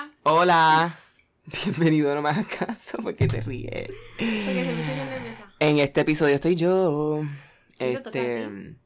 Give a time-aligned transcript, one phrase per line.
[0.00, 0.10] Hola.
[0.22, 0.98] Hola.
[1.64, 3.86] Bienvenido no me hagas caso porque te ríes.
[4.16, 5.52] Porque se me estoy nerviosa.
[5.58, 7.22] En este episodio estoy yo.
[7.78, 8.48] Sí, a Este.
[8.48, 8.76] ti.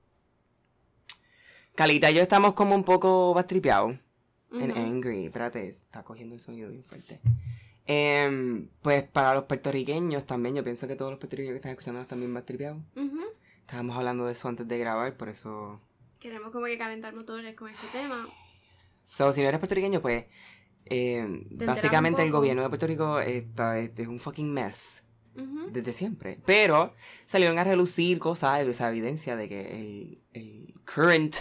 [1.77, 3.97] Calita y yo estamos como un poco bastripeados.
[4.53, 4.81] En Ujú.
[4.81, 5.27] angry.
[5.27, 7.21] Espérate, está cogiendo el sonido bien fuerte.
[7.87, 12.01] Em, pues para los puertorriqueños también, yo pienso que todos los puertorriqueños que están escuchando
[12.01, 12.79] están bien bastripeados.
[12.97, 13.21] Ujú.
[13.61, 15.81] Estábamos hablando de eso antes de grabar, por eso.
[16.19, 18.27] Queremos como que calentar motores con este tema.
[19.03, 20.25] So, si no eres puertorriqueño, pues.
[20.87, 25.01] Enteras básicamente el gobierno de Puerto Rico está, es es un fucking mess.
[25.73, 26.39] Desde siempre.
[26.47, 26.95] Pero
[27.27, 31.35] salieron a relucir cosas, esa evidencia de que el, el current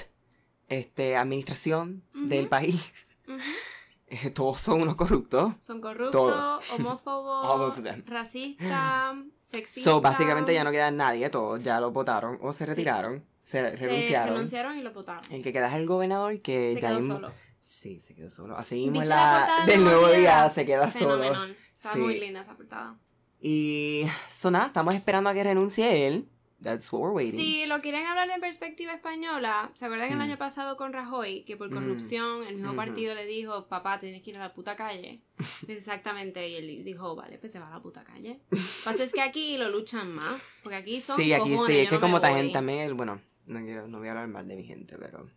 [0.67, 2.91] este, administración del país,
[4.07, 5.53] eh, todos son unos corruptos.
[5.59, 6.71] Son corruptos, Todos.
[6.71, 9.83] Homófobos, racistas, sexistas.
[9.83, 12.71] So, básicamente ya no queda nadie, todos ya lo votaron o se Sí.
[12.71, 14.33] retiraron, se, se renunciaron.
[14.33, 15.21] renunciaron y lo votaron.
[15.29, 17.31] El que queda es el gobernador que Se ya quedó solo.
[17.65, 18.57] Sí, se quedó solo.
[18.57, 20.17] Así mismo en ¿Viste la la del nuevo día?
[20.19, 20.49] día?
[20.49, 21.17] se queda solo.
[21.23, 21.57] Fenomenal.
[21.73, 21.99] Está Sí.
[21.99, 22.97] muy linda esa portada.
[23.39, 26.27] Y so nada, estamos esperando a que renuncie él.
[26.61, 27.37] That's what we're waiting.
[27.39, 30.21] Si lo quieren hablar en perspectiva española, ¿se acuerdan el Mm.
[30.21, 31.73] año pasado con Rajoy que por Mm.
[31.73, 32.77] corrupción el mismo Ujú.
[32.77, 35.21] partido le dijo, papá, tienes que ir a la puta calle?
[35.67, 38.39] Exactamente, y él dijo, vale, pues se va a la puta calle.
[38.49, 41.65] Lo que pasa es que aquí lo luchan más, porque aquí son Sí, aquí cojones,
[41.75, 44.55] sí, es que no como también, bueno, no quiero, no voy a hablar mal de
[44.55, 45.27] mi gente, pero.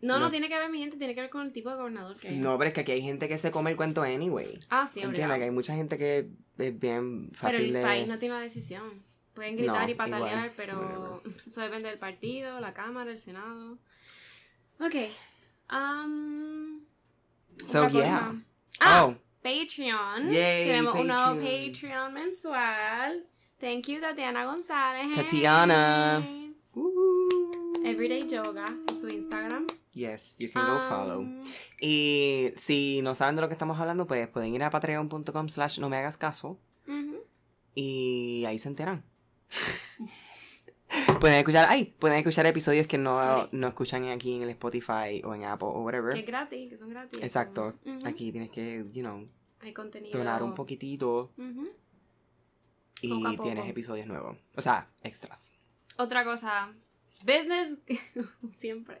[0.00, 0.30] No, no, No.
[0.30, 2.36] tiene que ver mi gente, tiene que ver con el tipo de gobernador que hay.
[2.36, 4.58] No, pero es que aquí hay gente que se come el cuento anyway.
[4.70, 5.38] Ah, sí, ¿Entiendes?
[5.38, 7.82] Que hay mucha gente que es bien Pero fácil el de.
[7.82, 9.02] país no tiene una decisión.
[9.34, 13.78] Pueden gritar No, y patalear, igual, pero eso depende del partido, la Cámara, el Senado.
[14.80, 14.94] Ok.
[15.72, 16.80] Um,
[17.60, 18.02] So, otra yeah.
[18.02, 18.34] cosa.
[18.80, 20.30] Ah, Oh, Patreon.
[20.30, 22.14] Yay, Tenemos un nuevo Patreon.
[22.14, 23.12] Mensual.
[23.60, 25.14] Thank you, Tatiana González.
[25.16, 26.22] Tatiana.
[26.24, 26.52] Hey.
[26.74, 29.66] uh, Everyday Yoga en su Instagram.
[29.92, 31.26] Yes, you can go Um, follow.
[31.80, 35.78] Y si no saben de lo que estamos hablando, pues pueden ir a patreon.com slash
[35.80, 36.58] no me hagas caso
[37.74, 39.04] y ahí se enteran.
[41.20, 43.48] pueden escuchar, ay, pueden escuchar episodios que no, Sorry.
[43.52, 46.12] no escuchan aquí en el Spotify o en Apple o whatever.
[46.14, 47.22] Que es gratis, que son gratis.
[47.22, 47.74] Exacto.
[48.04, 49.24] Aquí tienes que, you know,
[49.60, 50.16] Hay contenido.
[50.18, 51.30] donar un poquitito
[53.02, 53.42] y Poco a poco.
[53.44, 54.36] tienes episodios nuevos.
[54.56, 55.52] O sea, extras.
[55.98, 56.72] Otra cosa.
[57.24, 57.78] Business,
[58.52, 58.98] siempre.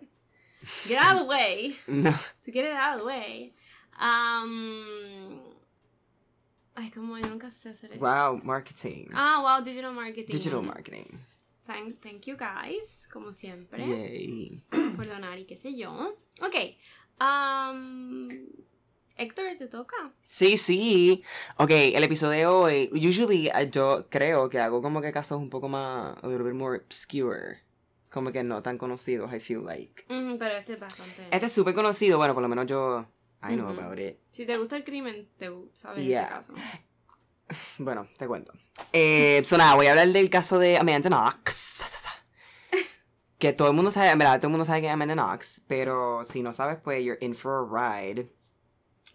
[0.86, 1.76] Get out of the way.
[1.86, 2.10] No.
[2.42, 3.52] Quieres, get out of the way.
[4.00, 5.40] Um,
[6.76, 8.00] ay, como yo nunca sé hacer eso.
[8.00, 9.10] Wow, marketing.
[9.12, 10.32] Ah, wow, digital marketing.
[10.32, 11.18] Digital marketing.
[11.66, 14.62] Thank, thank you guys, como siempre, Yay.
[14.96, 16.16] por donar y qué sé yo.
[16.40, 16.54] Ok.
[17.20, 18.28] Um,
[19.16, 19.96] Héctor, te toca.
[20.28, 21.24] Sí, sí.
[21.56, 22.90] Ok, el episodio de hoy.
[22.92, 26.16] Usually yo creo que hago como que casos un poco más.
[26.22, 27.58] A little bit more obscure.
[28.10, 29.92] Como que no tan conocidos, I feel like.
[30.08, 31.28] Pero este es bastante.
[31.30, 33.06] Este es súper conocido, bueno, por lo menos yo.
[33.42, 34.18] I know about it.
[34.32, 36.22] Si te gusta el crimen, te sabes Yeah.
[36.22, 36.54] este caso.
[37.78, 38.52] Bueno, te cuento.
[38.92, 41.66] Eh, so nada, voy a hablar del caso de Amanda Knox.
[43.38, 45.60] Que todo el mundo sabe, en verdad, todo el mundo sabe que es Amanda Knox,
[45.68, 48.28] pero si no sabes, pues you're in for a ride.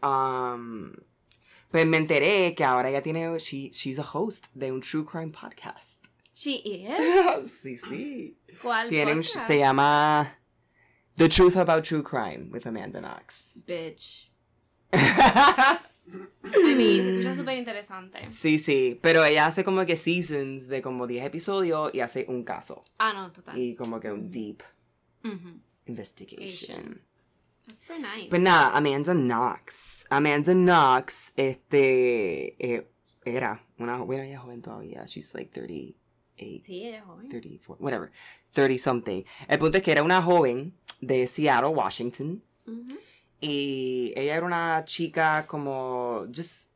[0.01, 0.93] Um,
[1.69, 5.31] pues me enteré que ahora ella tiene, she, she's a host de un true crime
[5.31, 6.02] podcast.
[6.43, 7.51] She is.
[7.61, 8.37] sí, sí.
[8.61, 9.47] ¿Cuál Tiene un, podcast?
[9.47, 10.37] se llama
[11.15, 13.53] The Truth About True Crime with Amanda Knox.
[13.65, 14.29] Bitch.
[14.93, 18.29] I mean, escucha súper interesante.
[18.29, 22.43] sí, sí, pero ella hace como que seasons de como 10 episodios y hace un
[22.43, 22.83] caso.
[22.99, 23.57] Ah, no, total.
[23.57, 24.61] y como que un deep
[25.23, 25.61] Ujú.
[25.85, 27.01] investigation.
[27.65, 28.27] Está súper nice.
[28.29, 30.07] Pues nada, Amanda Knox.
[30.09, 32.91] Amanda Knox, este, eh,
[33.23, 35.05] era una, bueno, ella es joven todavía.
[35.05, 35.51] She's like
[36.35, 37.29] 38, sí, ella es joven.
[37.29, 38.11] 34, whatever.
[38.51, 39.23] 30 something.
[39.47, 42.41] El punto es que era una joven de Seattle, Washington.
[43.39, 46.71] Y ella era una chica como, just,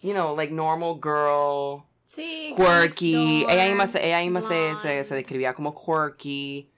[0.00, 1.84] you know, like normal girl.
[2.04, 3.46] Sí, quirky.
[3.48, 6.70] Ella misma, se, ella misma se, se describía como quirky.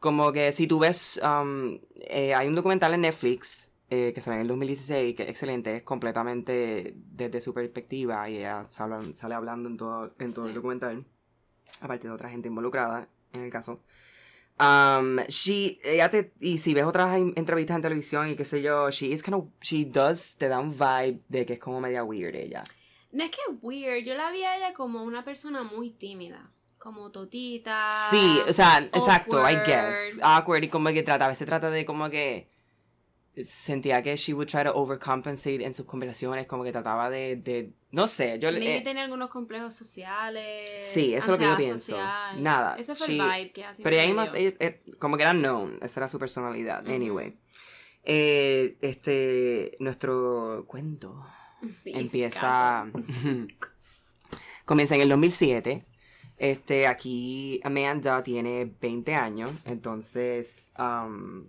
[0.00, 4.36] Como que si tú ves, um, eh, hay un documental en Netflix eh, que sale
[4.36, 9.34] en el 2016 que es excelente, es completamente desde su perspectiva y ella sale, sale
[9.34, 10.56] hablando en todo, en todo el Sí.
[10.56, 11.04] documental,
[11.80, 13.80] aparte de otra gente involucrada en el caso.
[14.60, 18.60] Um, she, ella te, y si ves otras en- entrevistas en televisión y qué sé
[18.60, 21.80] yo, she is kind of, she does, te da un vibe de que es como
[21.80, 22.64] media weird ella.
[23.12, 26.50] No es que weird, yo la vi a ella como una persona muy tímida.
[26.78, 27.88] Como totita.
[28.10, 29.66] Sí, o sea, exacto, I awkward.
[29.66, 30.18] guess.
[30.22, 32.48] Awkward y como que trata, a veces trata de como que
[33.44, 37.72] sentía que she would try to overcompensate en sus conversaciones, como que trataba de, de
[37.90, 38.76] no sé, yo le...
[38.76, 40.82] Eh, tenía algunos complejos sociales.
[40.82, 41.92] Sí, eso es lo que yo pienso.
[41.92, 42.42] social.
[42.42, 45.32] Nada, Ese fue she- el vibe que así pero ella, ella- eh, como que era
[45.32, 47.36] known, esa era su personalidad, anyway.
[48.04, 51.26] eh, este, nuestro cuento
[51.84, 52.86] Sí, empieza.
[54.64, 55.84] comienza en el 2007.
[56.36, 60.72] Este, aquí Amanda tiene 20 años, entonces.
[60.78, 61.46] Um,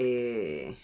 [0.00, 0.74] eh,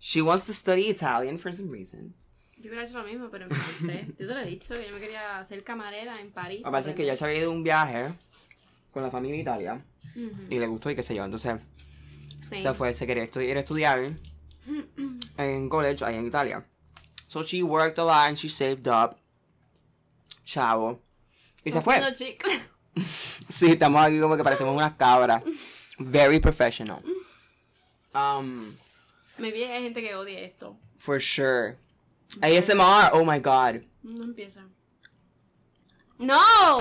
[0.00, 2.14] she wants to study Italian for some reason.
[2.56, 4.06] Yo hubiera hecho lo mismo, pero en francés.
[4.18, 6.62] Yo te lo he dicho, que yo me quería hacer camarera en París.
[6.64, 8.12] Aparte que ya se había ido un viaje
[8.92, 9.84] con la familia en Italia
[10.16, 11.68] Ujú, y le gustó y qué sé yo, entonces
[12.48, 12.58] sí.
[12.58, 14.00] se fue, se quería estu- ir a estudiar
[15.36, 16.64] en college ahí en Italia.
[17.28, 19.16] So she worked a lot and she saved up.
[20.44, 21.00] Chavo.
[21.64, 22.00] Y se fue.
[23.48, 25.42] Sí, estamos aquí como que parecemos unas cabras.
[25.98, 27.00] Very professional.
[28.18, 28.74] Um,
[29.38, 30.76] vi hay gente que odia esto.
[30.98, 31.76] for sure.
[32.42, 33.82] ASMR, oh my god.
[34.02, 34.62] No empieza.
[36.18, 36.78] ¡No!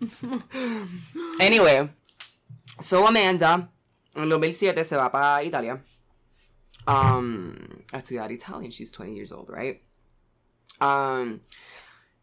[1.40, 1.90] Anyway,
[2.80, 3.70] so Amanda
[4.14, 5.82] en el 2007 se va para Italia
[6.86, 7.54] um,
[7.92, 8.70] a estudiar Italian.
[8.70, 9.82] She's 20 years old, right?
[10.80, 11.40] Um,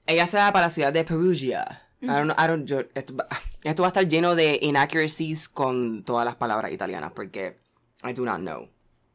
[0.08, 1.82] ella se va para la ciudad de Perugia.
[2.02, 3.28] I don't, I don't- yo- esto, va-
[3.64, 7.58] esto va a estar lleno de inaccuracies con todas las palabras italianas porque
[8.06, 8.70] I do not know.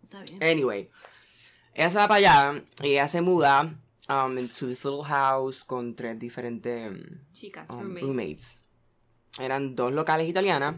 [0.04, 0.42] Está bien.
[0.42, 0.90] Anyway,
[1.74, 3.72] ella se va para allá y ella se muda
[4.08, 6.92] um, into this little house con tres diferentes
[7.32, 8.02] Chicas, um, roommates.
[8.02, 8.62] roommates.
[9.38, 10.74] Eran dos locales italianas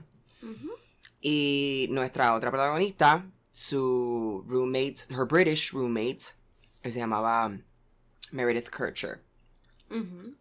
[1.22, 6.34] y nuestra otra protagonista, su roommate, her British roommate,
[6.82, 7.56] que se llamaba
[8.30, 9.22] Meredith Kircher.
[9.90, 10.34] Ujú.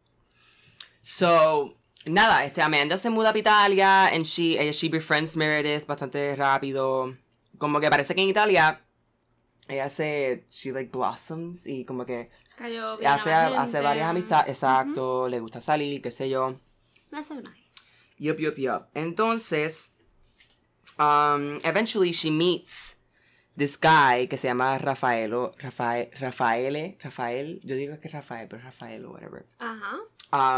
[1.01, 1.73] So,
[2.05, 7.15] nada, este Amanda se muda a Italia and she, she befriends Meredith bastante rápido.
[7.57, 8.81] Como que parece que en Italia
[9.67, 15.27] ella se, she like blossoms y como que Cayó bien hace, hace varias amistades, exacto,
[15.27, 16.59] le gusta salir, qué sé yo.
[17.09, 17.71] That's so nice.
[18.17, 18.89] Yup, yup, yup.
[18.93, 19.97] Entonces,
[20.99, 22.97] um, eventually she meets
[23.57, 28.61] this guy que se llama Rafaelo, Rafael, Rafaele, Rafael, yo digo que es Rafael, pero
[28.61, 29.45] Rafael o whatever.
[29.59, 29.97] Ajá.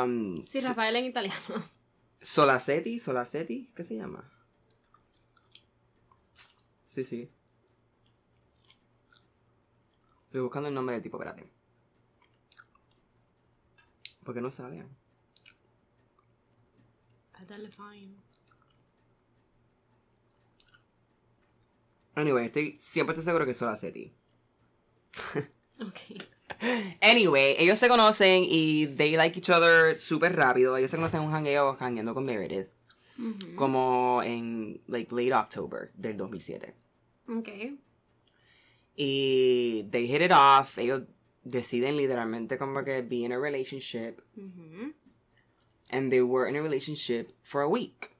[0.03, 1.39] Um, Sí, Rafael en italiano.
[2.21, 4.23] Solacetti, Solacetti, ¿qué se llama?
[6.93, 7.27] Sí, sí.
[10.27, 11.51] Estoy buscando el nombre del tipo, espérate.
[14.23, 14.87] Porque no sabían.
[17.47, 18.15] Dale fine.
[22.13, 24.13] Anyway, estoy, siempre estoy seguro que es Solacetti.
[25.81, 26.23] Ok.
[27.01, 30.77] Anyway, ellos se conocen y they like each other súper rápido.
[30.77, 32.69] Ellos se conocen en un hangueo, hangueando con Meredith.
[33.55, 36.82] Como en, like, late October del 2007.
[37.27, 37.49] Ok.
[38.95, 40.77] Y they hit it off.
[40.77, 41.03] Ellos
[41.43, 44.21] deciden literalmente como que be in a relationship.
[44.37, 44.93] Ujú.
[45.89, 48.11] And they were in a relationship for a week.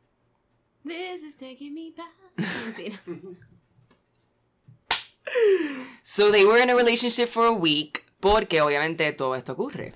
[0.83, 2.09] This is taking me back.
[6.03, 8.03] So they were in a relationship for a week.
[8.19, 9.95] Porque obviamente todo esto ocurre.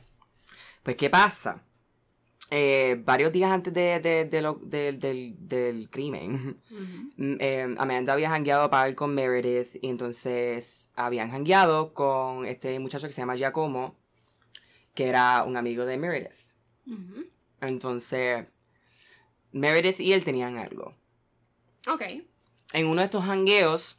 [0.84, 1.64] Pues, ¿qué pasa?
[2.50, 6.58] Eh, varios días antes de, de- de lo- del- del- del crimen.
[7.20, 13.08] Mm, eh, Amanda había jangueado para con Meredith y entonces habían jangueado con este muchacho
[13.08, 13.96] que se llama Giacomo,
[14.94, 16.30] que era un amigo de Meredith.
[17.60, 18.46] Entonces,
[19.52, 20.94] Meredith y él tenían algo.
[21.92, 22.02] Ok.
[22.74, 23.98] En uno de estos jangueos,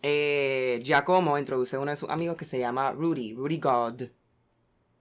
[0.00, 4.02] eh, Giacomo introduce a uno de sus amigos que se llama Rudy, Rudy God,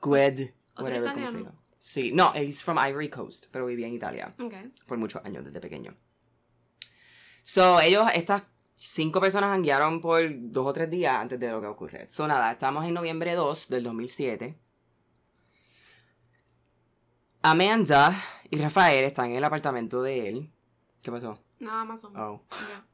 [0.01, 1.60] Gled, ¿Otro whatever, como se italiano?
[1.83, 4.53] Sí, no, he's from Ivory Coast, pero vivía en Italia Ok.
[4.85, 5.95] por muchos años desde pequeño.
[7.41, 8.43] So, ellos, estas
[8.77, 12.05] cinco personas hanguearon por dos o tres días antes de lo que ocurre.
[12.11, 14.55] So, nada, estamos en noviembre 2 del 2007.
[17.41, 18.15] Amanda
[18.51, 20.51] y Rafael están en el apartamento de él.
[21.01, 21.39] ¿Qué pasó?
[21.57, 22.03] Nada más.
[22.05, 22.39] Oh.
[22.69, 22.85] Ya.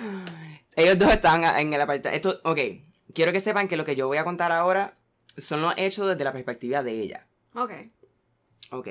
[0.76, 2.30] Ellos dos están en el apartamento.
[2.30, 2.58] Esto, ok,
[3.12, 4.95] quiero que sepan que lo que yo voy a contar ahora
[5.36, 7.26] son los hechos desde la perspectiva de ella.
[7.54, 7.72] Ok.
[8.70, 8.88] Ok.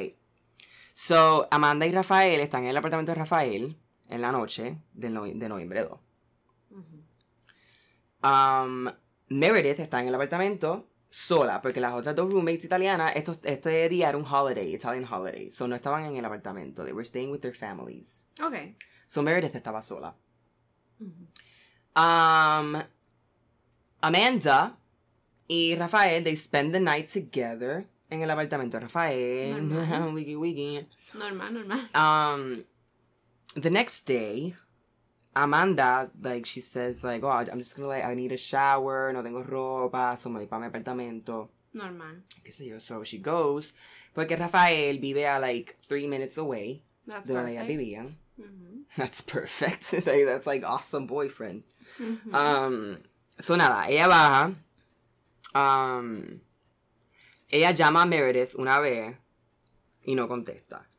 [0.94, 3.78] So, Amanda y Rafael están en el apartamento de Rafael
[4.10, 6.00] en la noche del novi- de noviembre 2.
[8.24, 8.88] Um,
[9.30, 14.10] Meredith está en el apartamento sola, porque las otras dos roommates italianas, esto, este día
[14.10, 17.40] era un holiday, Italian holiday, so no estaban en el apartamento, they were staying with
[17.42, 18.28] their families.
[18.44, 18.56] Ok.
[19.06, 20.16] So Meredith estaba sola.
[21.00, 21.28] Ujú.
[21.96, 22.82] Um,
[24.02, 24.78] Amanda
[25.48, 29.52] y Rafael, they spend the night together en el apartamento de Rafael.
[29.70, 30.14] Normal.
[30.14, 30.86] wiki wiki.
[31.14, 31.80] Normal, normal.
[31.96, 32.64] Um,
[33.56, 34.54] the next day,
[35.36, 39.22] Amanda, like, she says, like, oh, I'm just gonna, like, I need a shower, no
[39.22, 42.24] tengo ropa, so me voy para mi apartamento, Normal.
[42.44, 42.80] qué sé yo.
[42.80, 43.74] So she goes,
[44.14, 47.70] porque Rafael vive a, like, three minutes away That's de donde perfect.
[47.70, 48.16] vivían.
[48.40, 49.92] Ujú, That's perfect.
[50.06, 51.64] Like, That's like awesome boyfriend.
[52.00, 52.34] ujú.
[52.34, 52.98] Um,
[53.40, 54.54] so nada, ella baja.
[55.56, 56.42] Um,
[57.50, 59.18] ella llama a Meredith una vez
[60.04, 60.90] y no contesta.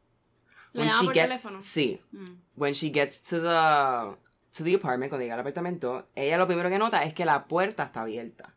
[0.72, 1.60] ¿Le llama por teléfono?
[1.60, 2.00] Sí.
[2.12, 2.34] Mm.
[2.56, 4.16] When she gets to the
[4.56, 7.46] to the apartment, cuando llega al apartamento, ella lo primero que nota es que la
[7.46, 8.54] puerta está abierta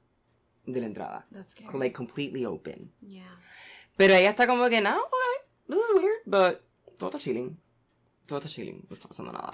[0.66, 1.28] de la entrada.
[1.32, 1.78] That's scary.
[1.78, 2.94] Like completely open.
[3.02, 3.38] Yeah.
[3.98, 6.62] Pero ella está como que, no, okay, this is weird, but
[6.98, 7.60] todo está chilling.
[8.26, 9.52] Todo está chilling, no está pasando nada.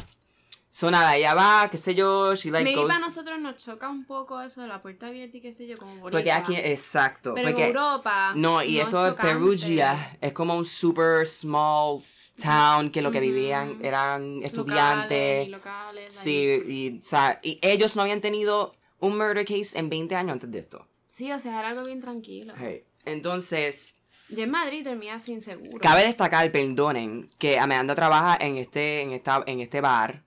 [0.75, 4.03] So nada, ella va, qué sé yo, she like Maybe para nosotros nos choca un
[4.03, 6.11] poco eso de la puerta abierta y qué sé yo, como bonita.
[6.11, 7.33] Porque aquí, exacto.
[7.33, 8.33] Pero porque, en Europa.
[8.35, 9.21] No, y es esto chocante.
[9.21, 12.01] Perugia es como un super small
[12.43, 13.25] town que lo que Ujú.
[13.25, 15.47] vivían eran Locales estudiantes.
[15.47, 16.13] y locales.
[16.13, 16.63] Sí, ahí.
[16.67, 20.51] y, o sea, y ellos no habían tenido un murder case en 20 años antes
[20.51, 20.85] de esto.
[21.07, 22.53] Sí, o sea, era algo bien tranquilo.
[22.57, 22.83] Hey.
[23.05, 25.79] Entonces, Yo en Madrid dormía sin seguro.
[25.79, 30.25] cabe destacar, perdonen, que Amanda trabaja en este, en esta, en este bar.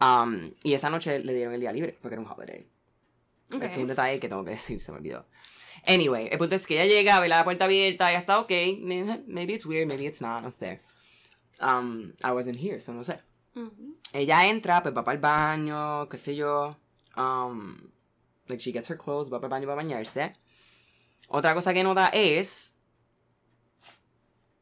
[0.00, 2.66] Um, y esa noche le dieron el día libre porque era un holiday.
[3.54, 3.62] Ok.
[3.62, 5.26] Esto es un detalle que tengo que decir, se me olvidó.
[5.86, 8.50] Anyway, el punto es que ella llega, ve la puerta abierta, ya está ok.
[8.80, 10.80] may- Maybe it's weird, maybe it's not, no sé.
[11.60, 13.20] Um, I wasn't here, so no sé.
[13.54, 13.96] Ujú.
[14.12, 16.76] Ella entra, pues va para el baño, qué sé yo.
[17.16, 17.90] Um,
[18.48, 20.34] like she gets her clothes, va para el baño para bañarse.
[21.28, 22.78] Otra cosa que nota es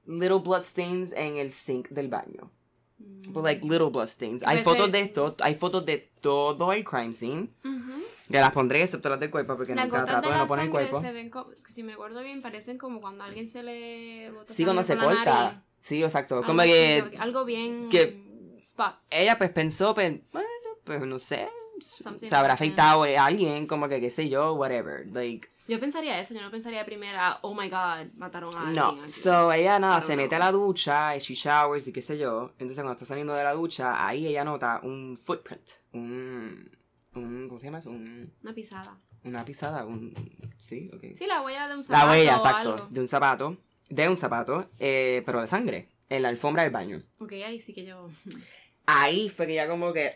[0.06, 2.50] little bloodstains en el sink del baño.
[2.98, 4.42] But like little bloodstains.
[4.44, 7.48] Hay Puede fotos ser- de esto, hay fotos de todo el crime scene.
[7.64, 8.02] Ujú.
[8.30, 10.70] Que las pondré excepto las del cuerpo porque Las de de la no poner el
[10.70, 11.00] cuerpo.
[11.00, 14.52] se ven, co- si me acuerdo bien, parecen como cuando a alguien se le bota
[14.52, 15.62] Sí, cuando se corta.
[15.80, 16.36] Sí, exacto.
[16.36, 18.24] Algo Como que como que algo bien que-
[18.56, 18.94] spot.
[19.10, 20.48] ella pues pensó, pues, bueno,
[20.84, 21.48] pues no sé.
[21.80, 25.06] Something Se habrá afeitado a alguien, como que qué sé yo, whatever.
[25.12, 28.74] Like, Yo pensaría eso, yo no pensaría primero, oh my god, mataron a alguien.
[28.76, 28.88] no.
[29.02, 29.10] aquí.
[29.10, 30.46] So ella nada, se mete a know.
[30.46, 32.52] la ducha, she showers y qué sé yo.
[32.58, 35.68] Entonces cuando está saliendo de la ducha, ahí ella nota un footprint.
[35.92, 36.70] Un.
[37.14, 37.90] un ¿Cómo se llama eso?
[37.90, 38.98] Un, Una pisada.
[39.24, 39.84] una pisada.
[39.84, 40.14] Un,
[40.58, 41.16] sí, ok.
[41.16, 42.72] Sí, la huella de un La zapato huella, o exacto.
[42.74, 42.86] algo.
[42.90, 43.56] De un zapato.
[43.88, 45.88] De un zapato, eh, pero de sangre.
[46.08, 47.02] En la alfombra del baño.
[47.18, 48.08] Ok, ahí sí que yo...
[48.86, 50.12] Ahí fue que ya como que.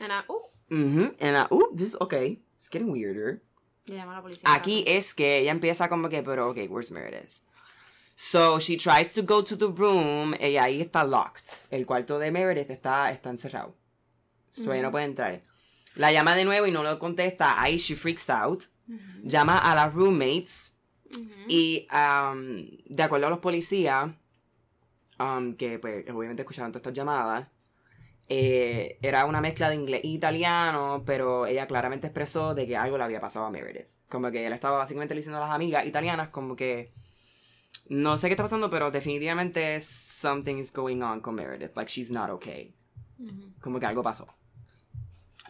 [0.00, 2.38] Ana, uh, mhm and I, uh, this okay.
[2.58, 3.42] It's getting weirder.
[3.86, 4.54] le llama a la policía.
[4.54, 7.30] Aquí es que ella empieza como que, pero okay, where's Meredith?
[8.16, 11.48] So she tries to go to the room y ahí está locked.
[11.70, 13.74] El cuarto de Meredith está, está encerrado.
[14.52, 15.40] So ella no puede entrar.
[15.96, 17.60] La llama de nuevo y no lo contesta.
[17.60, 18.64] Ahí she freaks out.
[19.24, 20.76] Llama a las roommates.
[21.48, 24.10] Y um, de acuerdo a los policías,
[25.18, 27.48] um, que pues obviamente escucharon todas estas llamadas,
[28.32, 32.96] eh, era una mezcla de inglés e italiano, pero ella claramente expresó de que algo
[32.96, 33.88] le había pasado a Meredith.
[34.08, 36.92] Como que él estaba básicamente diciendo a las amigas italianas como que
[37.88, 41.76] no sé qué está pasando, pero definitivamente something is going on con Meredith.
[41.76, 42.72] Like she's not okay.
[43.18, 43.52] Ujú.
[43.60, 44.26] Como que algo pasó.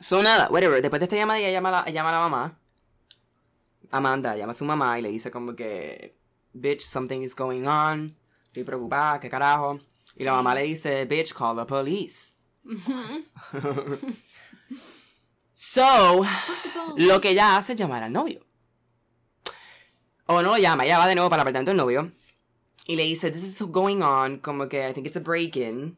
[0.00, 0.80] So nada, whatever.
[0.80, 2.58] Después de esta llamada ella llama a la, llama a la mamá.
[3.90, 6.16] Amanda llama a su mamá y le dice como que,
[6.54, 8.16] bitch, something is going on.
[8.46, 9.80] Estoy preocupada, qué carajo.
[10.16, 10.36] Y la Sí.
[10.36, 12.36] mamá le dice, bitch, call the police.
[15.52, 16.22] so,
[16.96, 18.40] lo que ella hace es llamar al novio.
[20.26, 22.12] O no lo llama, ella va de nuevo para el apartamento del novio.
[22.86, 25.96] Y le dice, this is going on, como que I think it's a break-in.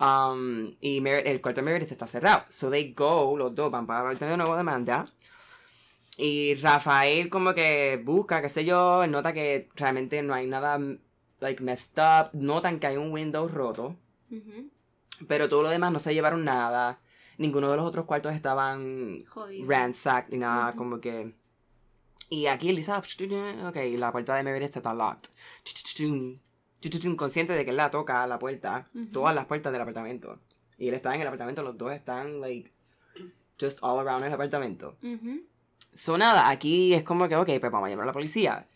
[0.00, 2.44] Um, y Mer- el cuarto de Meredith está cerrado.
[2.48, 5.04] So they go, los dos van para el apartamento de nuevo de Amanda.
[6.16, 10.78] Y Rafael como que busca, qué sé yo, nota que realmente no hay nada
[11.40, 13.96] like messed up, notan que hay un window roto.
[15.28, 17.00] Pero todo lo demás no se llevaron nada.
[17.38, 19.68] Ninguno de los otros cuartos estaban Jodido.
[19.68, 20.76] ransacked ni nada, Ujú.
[20.78, 21.34] como que...
[22.30, 23.02] Y aquí él dice, ah,
[23.68, 25.30] ok, la puerta de Meredith está locked.
[27.16, 29.06] Consciente de que él la toca la puerta, Ujú.
[29.12, 30.40] todas las puertas del apartamento.
[30.78, 32.72] Y él está en el apartamento, los dos están, like,
[33.60, 34.96] just all around el apartamento.
[35.02, 35.42] Ujú.
[35.94, 38.68] So nada, aquí es como que, ok, pues vamos a llamar a la policía.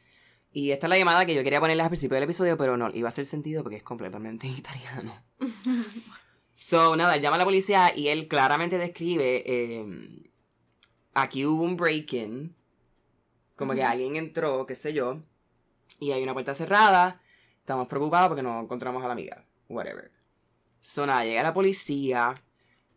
[0.52, 2.88] Y esta es la llamada que yo quería ponerles al principio del episodio, pero no
[2.94, 5.12] iba a hacer sentido porque es completamente italiano.
[6.60, 9.86] So, nada, él llama a la policía y él claramente describe, eh,
[11.14, 12.52] aquí hubo un break-in,
[13.54, 15.22] como que alguien entró, qué sé yo,
[16.00, 17.22] y hay una puerta cerrada,
[17.60, 20.10] estamos preocupados porque no encontramos a la amiga, whatever.
[20.80, 22.34] So, nada, llega la policía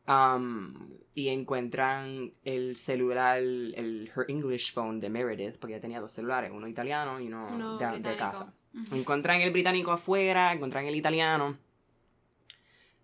[0.08, 0.74] um,
[1.14, 6.50] y encuentran el celular, el, her English phone de Meredith, porque ella tenía dos celulares,
[6.52, 8.56] uno italiano y uno, Uno de, casa.
[8.74, 8.96] Ujú.
[8.96, 11.60] Encuentran el británico afuera, encuentran el italiano.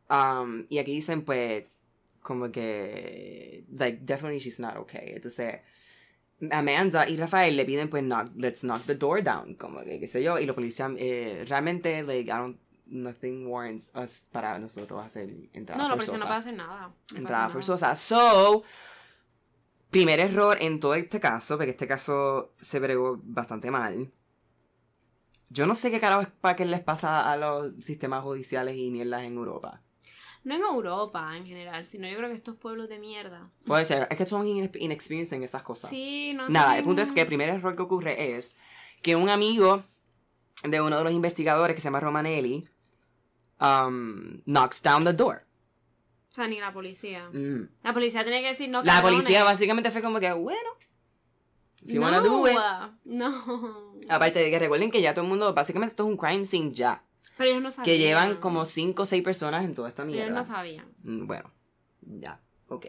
[0.10, 1.66] Um, y aquí dicen, pues,
[2.22, 5.14] como que, like, definitely she's not okay.
[5.16, 5.56] Entonces,
[6.52, 10.08] Amanda y Rafael le piden, pues, knock, let's knock the door down, como que, qué
[10.08, 15.06] sé yo, y los policías, eh, realmente, like, I don't, nothing warrants us para nosotros
[15.06, 16.12] hacer entrada No, la forzosa.
[16.12, 16.94] policía no puede hacer nada.
[17.12, 17.50] No entrada hacer nada.
[17.50, 17.96] forzosa.
[17.96, 18.64] So,
[19.90, 24.12] primer error en todo este caso, porque este caso se bregó bastante mal.
[25.50, 28.90] Yo no sé qué carajo es para qué les pasa a los sistemas judiciales y
[28.92, 29.82] mierdas en Europa.
[30.48, 33.50] No en Europa en general, sino yo creo que estos pueblos de mierda.
[33.66, 35.90] Puede ser, es que son ine- inexperienced en estas cosas.
[35.90, 38.58] Sí, no Nada, el punto es que el primer error que ocurre es
[39.02, 39.84] que un amigo
[40.64, 42.66] de uno de los investigadores que se llama Romanelli
[43.60, 45.44] um, knocks down the door.
[46.32, 47.30] O sea, ni la policía.
[47.34, 47.68] Mm.
[47.84, 49.24] La policía tiene que decir no, La cabrones.
[49.24, 50.70] policía básicamente fue como que, bueno,
[51.82, 52.58] if you no, wanna do it.
[53.06, 53.92] No.
[54.10, 56.72] Aparte de que recuerden que ya todo el mundo, básicamente esto es un crime scene
[56.74, 57.04] ya.
[57.38, 57.86] Pero ellos no sabían.
[57.86, 60.34] Que llevan como 5 o 6 personas en toda esta Ellos mierda.
[60.36, 60.86] no sabían.
[61.04, 61.52] Mm, Bueno,
[62.02, 62.86] ya, ok.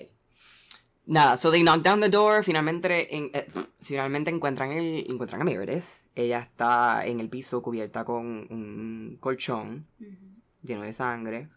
[1.06, 3.46] Nada, so they knock down the door, finalmente, en- eh,
[3.80, 5.84] finalmente encuentran, el, encuentran a Meredith.
[6.14, 9.86] Ella está en el piso cubierta con un colchón
[10.62, 11.48] lleno de sangre.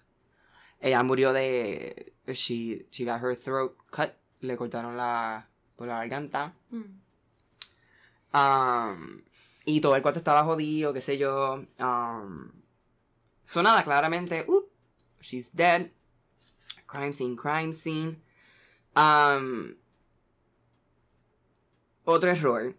[0.80, 2.14] Ella murió de...
[2.28, 4.12] She, she got her throat cut.
[4.40, 5.48] Le cortaron la...
[5.76, 6.54] por la garganta.
[8.34, 9.22] Um,
[9.66, 11.66] y todo el cuarto estaba jodido, qué sé yo.
[11.80, 12.52] Um,
[13.52, 14.64] so nada, claramente, uh,
[15.20, 15.92] she's dead.
[16.86, 18.22] Crime scene, crime scene.
[18.96, 19.76] Um,
[22.06, 22.76] otro error.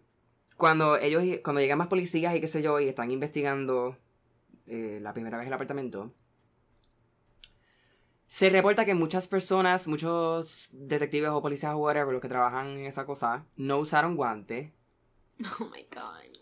[0.57, 3.97] Cuando ellos, cuando llegan más policías y qué sé yo, y están investigando
[4.65, 6.11] eh, la primera vez el apartamento,
[8.25, 12.85] se reporta que muchas personas, muchos detectives o policías o whatever, los que trabajan en
[12.87, 14.71] esa cosa, no usaron guantes.
[15.59, 16.32] Oh my god.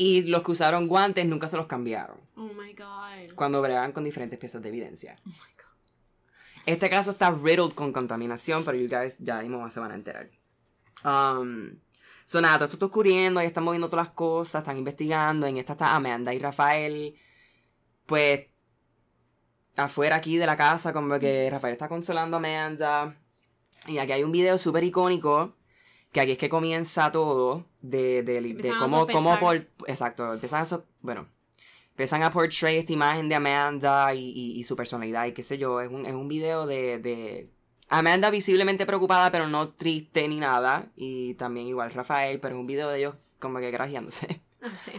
[0.00, 2.20] Y los que usaron guantes nunca se los cambiaron.
[2.36, 3.34] Oh my god.
[3.34, 5.16] Cuando bregaban con diferentes piezas de evidencia.
[5.26, 6.62] Oh my god.
[6.66, 10.30] Este caso está riddled con contaminación, pero you guys ya mismo se van a enterar.
[11.04, 11.80] Um,
[12.24, 15.48] so nada, todo esto está ocurriendo, ahí están moviendo todas las cosas, están investigando.
[15.48, 17.16] En esta está Amanda y Rafael,
[18.06, 18.46] pues,
[19.76, 23.16] afuera aquí de la casa, como que Rafael está consolando a Amanda.
[23.88, 25.56] Y aquí hay un video súper icónico,
[26.12, 28.40] que aquí es que comienza todo, de, de,
[28.78, 29.68] cómo, cómo por...
[29.86, 30.64] Exacto, empiezan a...
[30.64, 31.28] so- bueno,
[31.90, 35.58] empiezan a portray esta imagen de Amanda y, y- y su personalidad y qué sé
[35.58, 35.80] yo.
[35.80, 37.50] Es un, es un video de, de
[37.90, 40.86] Amanda visiblemente preocupada, pero no triste ni nada.
[40.96, 44.40] Y también igual Rafael, pero es un video de ellos como que grajeándose.
[44.60, 44.90] Ah, sí.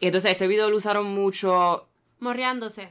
[0.00, 1.88] Y entonces este video lo usaron mucho.
[2.20, 2.90] Morreándose.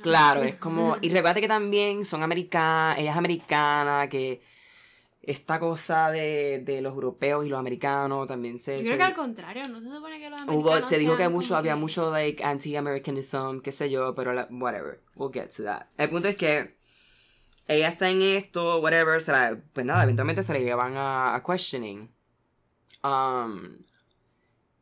[0.00, 0.96] Claro, es como.
[1.00, 4.40] Y recuerda que también son americanas, ella es americana, que
[5.26, 8.78] esta cosa de, de los europeos y los americanos también se.
[8.78, 11.16] Yo se- creo que al contrario, no se supone que los Hubo, americanos se dijo
[11.16, 15.50] que mucho, había que- mucho like anti-Americanism, qué sé yo, pero la- whatever, we'll get
[15.56, 15.86] to that.
[15.98, 16.76] El punto es que
[17.68, 21.42] ella está en esto, whatever, se la- pues nada, eventualmente se la llevan a, a
[21.42, 22.10] questioning.
[23.02, 23.78] Um,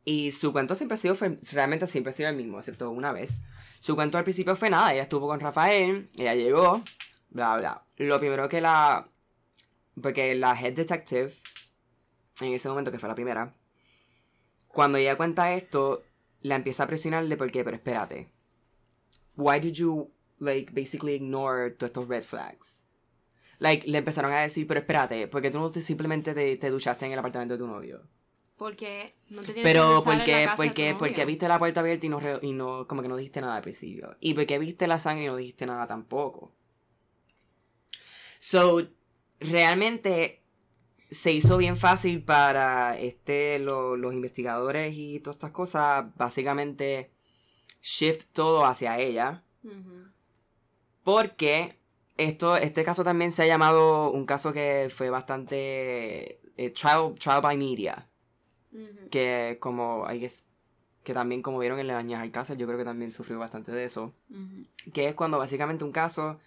[0.05, 1.15] y su cuento siempre ha sido,
[1.51, 3.41] realmente siempre ha sido el mismo, excepto una vez.
[3.79, 6.81] Su cuento al principio fue nada, ella estuvo con Rafael, ella llegó,
[7.29, 7.83] bla, bla.
[7.97, 9.07] Lo primero que la...
[10.01, 11.33] Porque la head detective,
[12.41, 13.53] en ese momento que fue la primera,
[14.67, 16.03] cuando ella cuenta esto,
[16.41, 18.29] la empieza a presionarle porque, pero espérate.
[19.35, 22.85] Why did you, like, basically ignore todos estos red flags?
[23.59, 27.05] Like, le empezaron a decir, pero espérate, porque tú no te, simplemente te, te duchaste
[27.05, 28.01] en el apartamento de tu novio.
[28.57, 31.13] Porque no te tienes Pero, que duchar en porque, la casa de tu porque, porque
[31.13, 31.25] novio.
[31.27, 33.61] viste la puerta abierta y no, re- y no, como que no dijiste nada al
[33.63, 34.15] principio.
[34.19, 36.51] Y porque viste la sangre y no dijiste nada tampoco.
[38.39, 38.87] So,
[39.43, 40.41] realmente
[41.11, 47.09] se hizo bien fácil para este, lo- los investigadores y todas estas cosas, básicamente
[47.81, 49.43] shift todo hacia ella.
[51.03, 51.77] Porque
[52.17, 57.41] esto, este caso también se ha llamado un caso que fue bastante eh, trial, trial
[57.41, 58.07] by media.
[59.11, 60.45] Que como I guess,
[61.03, 64.13] que también como vieron en Lebañas Alcázar, yo creo que también sufrió bastante de eso,
[64.93, 66.39] que es cuando básicamente un caso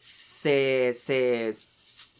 [0.00, 1.52] se, se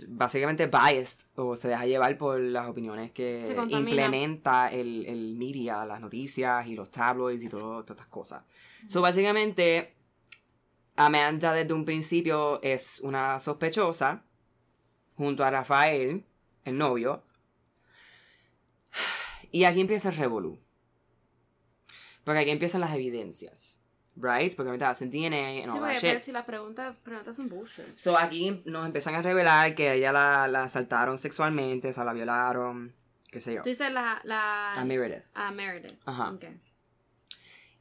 [0.08, 5.98] básicamente biased o se deja llevar por las opiniones que implementa el, el media, las
[5.98, 8.44] noticias y los tabloids y todo, todas estas cosas.
[8.86, 9.94] So básicamente
[10.94, 14.24] Amanda desde un principio es una sospechosa
[15.16, 16.26] junto a Rafael,
[16.66, 17.22] el novio,
[19.50, 20.58] y aquí empieza el revolú.
[22.24, 23.79] Porque aquí empiezan las evidencias.
[24.20, 24.54] Right?
[24.54, 26.18] Porque ahorita hacen DNA and Sí, all porque that shit.
[26.18, 27.96] si las preguntas, preguntas son bullshit.
[27.96, 32.04] So aquí nos empiezan a revelar que a ella la, la asaltaron sexualmente, o sea,
[32.04, 32.92] la violaron,
[33.30, 33.62] qué sé yo.
[33.62, 34.20] Tú dices la...
[34.24, 34.74] la...
[34.74, 35.24] A Meredith.
[35.34, 35.98] A Meredith.
[36.04, 36.30] Ajá.
[36.32, 36.44] Ok.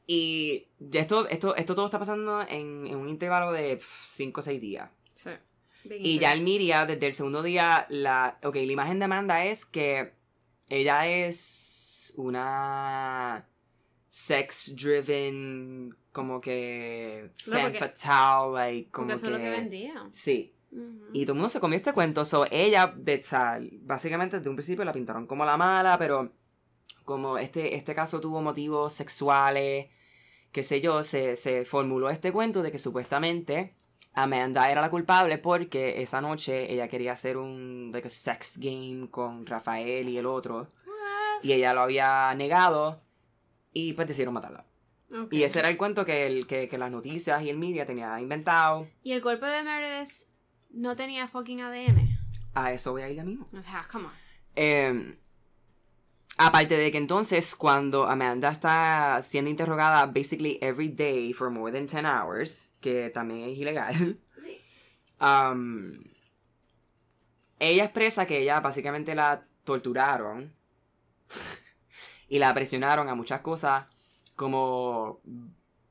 [0.06, 4.42] Y ya esto, esto, esto todo está pasando en, en un intervalo de 5 o
[4.42, 4.90] 6 días.
[5.14, 5.30] Sí.
[5.88, 8.38] Y ya el media, desde el segundo día, la.
[8.42, 10.12] Ok, la imagen de Amanda es que
[10.68, 13.46] ella es una
[14.12, 19.50] sex driven, como que No, fan porque- fatal, like, como eso es lo que que-
[19.50, 20.08] vendía.
[20.10, 20.52] Sí.
[21.12, 22.24] Y todo el mundo se comió este cuento.
[22.24, 23.24] So, ella, de,
[23.82, 26.32] básicamente desde un principio la pintaron como la mala, pero
[27.04, 29.86] como este, este caso tuvo motivos sexuales,
[30.52, 33.74] qué sé yo, se, se formuló este cuento de que supuestamente
[34.12, 39.08] Amanda era la culpable porque esa noche ella quería hacer un like a sex game
[39.10, 40.62] con Rafael y el otro.
[40.86, 41.42] What?
[41.44, 43.00] Y ella lo había negado
[43.72, 44.64] y pues decidieron matarla.
[45.30, 48.20] Y ese era el cuento que, el, que, que las noticias y el media tenía
[48.20, 48.86] inventado.
[49.02, 50.12] Y el cuerpo de Meredith
[50.70, 52.08] no tenía fucking ADN.
[52.54, 53.46] A eso voy a ir ya mismo.
[53.52, 54.12] O sea, come on.
[54.54, 55.18] Eh,
[56.38, 61.86] aparte de que entonces cuando Amanda está siendo interrogada basically every day for more than
[61.88, 64.58] 10 hours, que también es ilegal, Sí.
[65.20, 65.92] um,
[67.58, 70.54] ella expresa que ella básicamente la torturaron
[72.30, 73.84] y la presionaron a muchas cosas
[74.36, 75.20] como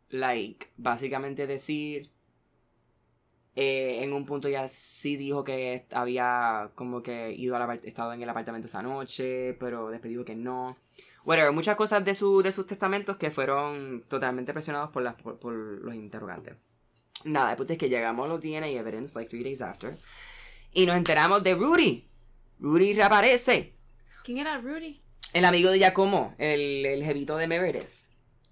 [0.10, 2.10] like básicamente decir
[3.56, 8.22] eh, en un punto ya sí dijo que había como que ido al estado en
[8.24, 10.78] el apartamento esa noche, pero después dijo que no.
[11.26, 15.54] Whatever, muchas cosas de, su, de sus testamentos que fueron totalmente presionados por, las, por,
[15.54, 16.56] los interrogantes.
[17.26, 19.98] Nada, punto es que llegamos los DNA evidence, like three days after,
[20.72, 22.08] y nos enteramos de Rudy.
[22.60, 23.74] Rudy reaparece.
[24.24, 25.02] ¿Quién era Rudy?
[25.34, 27.88] El amigo de Giacomo, el, el jevito de Meredith,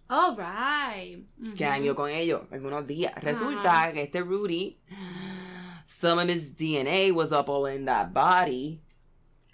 [0.10, 1.26] Oh, right.
[1.56, 1.74] que Ujú.
[1.74, 3.14] año con ellos algunos días.
[3.22, 4.78] Resulta que este Rudy,
[5.86, 8.80] some of his DNA was up all in that body.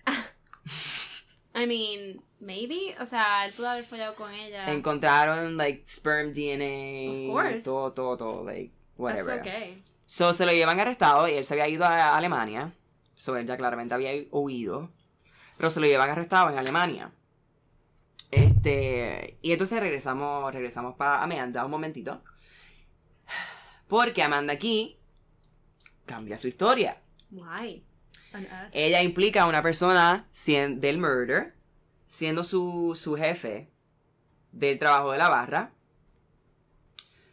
[1.55, 2.95] I mean, maybe.
[2.99, 4.71] O sea, él pudo haber follado con ella.
[4.71, 7.11] Encontraron, like, sperm DNA.
[7.11, 7.63] Of course.
[7.65, 9.37] Todo, todo, todo, like, whatever.
[9.37, 9.83] That's okay.
[10.05, 12.73] So, se lo llevan arrestado y él se había ido a Alemania.
[13.15, 14.89] So, él ya claramente había huido.
[15.63, 17.09] Pero se lo llevan arrestado en Alemania.
[18.31, 19.37] Este.
[19.41, 22.21] Y entonces regresamos, regresamos para Amanda un momentito.
[23.87, 24.99] Porque Amanda aquí
[26.05, 27.01] cambia su historia.
[27.31, 27.81] Why?
[28.73, 31.55] Ella implica a una persona del murder,
[32.07, 33.71] siendo su, su jefe
[34.51, 35.71] del trabajo de la barra.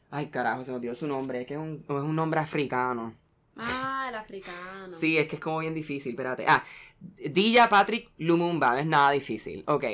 [0.08, 1.40] Ay, carajo, se me olvidó su nombre.
[1.40, 3.12] Es que es un, es un nombre africano.
[3.56, 4.92] Ah, el africano.
[4.92, 6.12] Sí, es que es como bien difícil.
[6.12, 6.44] Espérate.
[6.46, 6.64] Ah,
[7.00, 8.72] Dilla Patrick Lumumba.
[8.72, 9.64] No es nada difícil.
[9.66, 9.84] Ok.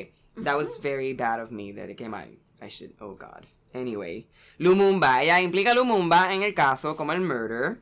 [0.43, 2.29] That was very bad of me that it came out.
[2.61, 2.93] I should.
[3.01, 3.47] Oh, God.
[3.73, 4.27] Anyway.
[4.59, 5.23] Lumumba.
[5.23, 7.81] Ella implica a Lumumba en el caso como el murder.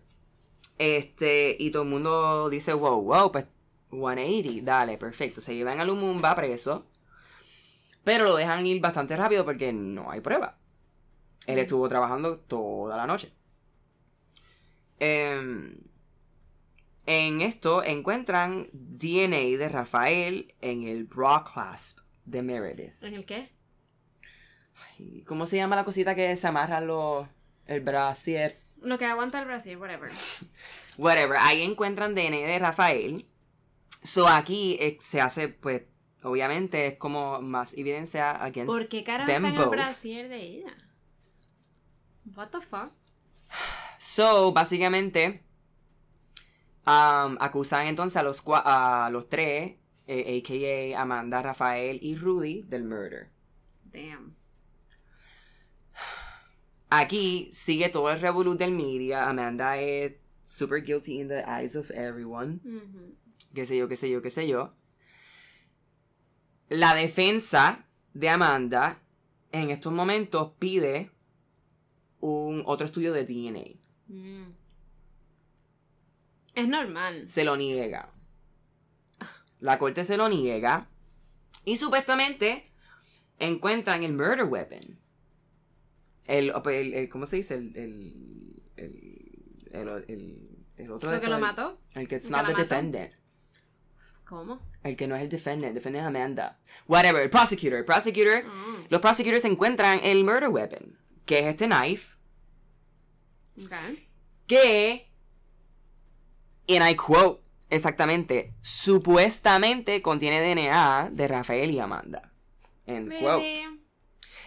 [0.78, 1.56] Este.
[1.58, 3.46] Y todo el mundo dice, wow, wow, pues
[3.90, 4.64] 180.
[4.64, 5.40] Dale, perfecto.
[5.40, 6.86] Se llevan a Lumumba preso.
[8.04, 10.58] Pero lo dejan ir bastante rápido porque no hay prueba.
[11.46, 13.32] Él estuvo trabajando toda la noche.
[14.98, 15.76] Em,
[17.06, 23.02] en esto encuentran DNA de Rafael en el bra clasp de Meredith.
[23.02, 23.50] ¿En el qué?
[24.88, 27.26] Ay, ¿Cómo se llama la cosita que se amarra los,
[27.66, 28.56] el brasier?
[28.80, 30.12] Lo que aguanta el Brasil, whatever.
[30.98, 31.36] Whatever.
[31.40, 33.26] Ahí encuentran DNA de Rafael.
[34.02, 35.82] So aquí eh, se hace, pues,
[36.22, 40.76] obviamente es como más evidencia against ¿Por qué carajo está en el brasier de ella?
[42.36, 42.92] What the fuck?
[43.98, 45.43] So, básicamente,
[46.86, 49.74] um, acusan entonces a los, cua- a los tres,
[50.06, 51.00] eh, a.k.a.
[51.00, 53.30] Amanda, Rafael y Rudy, del murder.
[53.92, 54.34] Damn.
[56.90, 59.28] Aquí sigue todo el revolut del media.
[59.28, 62.60] Amanda es super guilty in the eyes of everyone.
[62.64, 63.16] Ujú.
[63.54, 64.74] Qué sé yo, qué sé yo, qué sé yo.
[66.68, 68.98] La defensa de Amanda
[69.52, 71.10] en estos momentos pide
[72.20, 73.78] un otro estudio de DNA.
[74.08, 74.52] Mm.
[76.54, 77.28] Es normal.
[77.28, 78.08] se lo niega.
[79.60, 80.88] La corte se lo niega.
[81.64, 82.70] Y supuestamente
[83.38, 84.98] encuentran el murder weapon.
[86.26, 87.54] El, el- el- ¿cómo se dice?
[87.54, 91.78] El, el, el, el, el- el otro de ¿Lo que lo el- mató?
[91.94, 93.12] El que it's ¿El not the defendant.
[94.26, 94.60] ¿Cómo?
[94.82, 95.68] El que no es el defendant.
[95.68, 96.58] El defendant es Amanda.
[96.88, 97.22] Whatever.
[97.22, 97.78] El prosecutor.
[97.78, 98.44] El prosecutor.
[98.46, 100.98] Ah, Los prosecutors encuentran el murder weapon.
[101.26, 102.14] Que es este knife.
[103.62, 103.72] ok.
[104.46, 105.10] que,
[106.68, 112.32] and I quote exactamente, supuestamente contiene DNA de Rafael y Amanda.
[112.86, 113.42] End quote.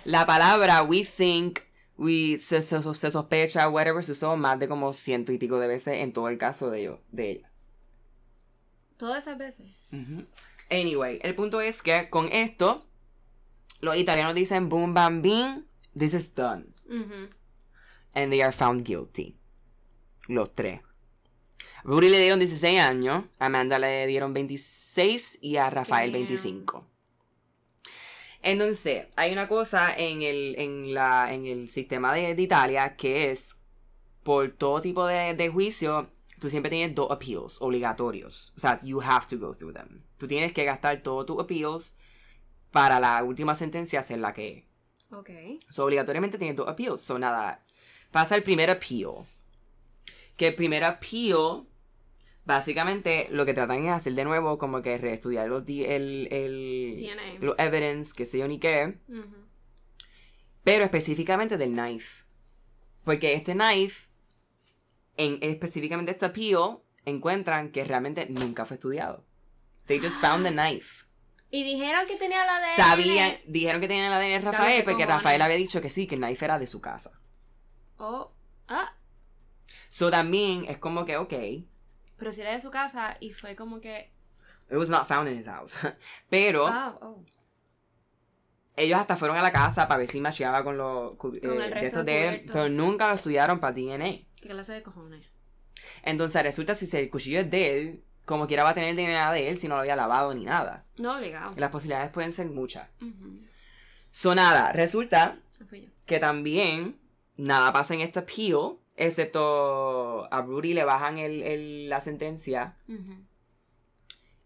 [0.05, 1.59] La palabra we think,
[1.97, 5.67] we, se, se- se sospecha, whatever, se usó más de como ciento y pico de
[5.67, 7.51] veces en todo el caso de, ellos, de ella.
[8.97, 9.67] Todas esas veces.
[10.69, 12.85] Anyway, el punto es que con esto,
[13.81, 15.65] los italianos dicen boom, bam, bing,
[15.97, 16.73] this is done.
[18.13, 19.37] And they are found guilty.
[20.27, 20.81] Los tres.
[21.87, 26.27] Rudy le dieron 16 años, Amanda le dieron 26 y a Rafael Damn.
[26.27, 26.85] 25.
[28.41, 33.31] Entonces, hay una cosa en el, en la, en el sistema de, de Italia que
[33.31, 33.61] es,
[34.23, 36.07] por todo tipo de, de juicio,
[36.41, 38.51] tú siempre tienes dos appeals obligatorios.
[38.57, 40.03] O sea, you have to go through them.
[40.17, 41.95] Tú tienes que gastar todos tus appeals
[42.71, 44.63] para la última sentencia ser la que es.
[45.13, 45.29] Ok.
[45.69, 46.99] So, obligatoriamente tienes dos appeals.
[46.99, 47.63] So, nada,
[48.11, 49.25] pasa el primer appeal.
[50.35, 51.65] Que el primer appeal,
[52.47, 57.55] básicamente, lo que tratan es hacer de nuevo como que reestudiar los, el, el, los
[57.59, 58.97] evidence, que sé yo ni qué.
[59.09, 59.35] Ujú.
[60.63, 62.23] Pero específicamente del knife.
[63.03, 64.07] Porque este knife,
[65.17, 69.25] en específicamente este appeal, encuentran que realmente nunca fue estudiado.
[69.85, 71.05] They just found the knife.
[71.49, 72.75] Y dijeron que tenía la de.
[72.75, 75.05] Sabían, dijeron que tenían la de Rafael porque.
[75.05, 77.11] Rafael había dicho que sí, que el knife era de su casa.
[77.97, 78.31] Oh.
[78.67, 78.93] Ah.
[79.89, 81.33] So también es como que, ok,
[82.17, 84.11] Pero si era de su casa y fue como que.
[84.69, 85.75] it was not found in his house.
[86.29, 87.23] Pero Ah, oh.
[88.75, 91.57] ellos hasta fueron a la casa para ver si macheaba con los Con el eh,
[91.57, 94.25] de resto de de él, pero nunca lo estudiaron para DNA.
[94.41, 95.25] ¿Qué clase de cojones?
[96.03, 99.31] Entonces resulta si el cuchillo es de él, como quiera va a tener el DNA
[99.31, 100.85] de él si no lo había lavado ni nada.
[100.97, 101.53] No obligado.
[101.55, 102.87] Las posibilidades pueden ser muchas.
[103.01, 103.39] Ujú.
[104.11, 105.65] So nada, resulta No
[106.05, 106.99] que también
[107.35, 112.75] nada pasa en este appeal, excepto a Rudy le bajan el, el- la sentencia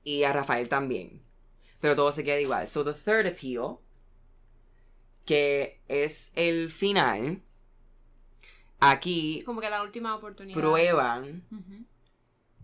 [0.03, 1.21] y a Rafael también.
[1.79, 2.67] Pero todo se queda igual.
[2.67, 3.77] So the third appeal,
[5.25, 7.41] que es el final,
[8.79, 10.59] aquí Como que la última oportunidad.
[10.59, 11.43] prueban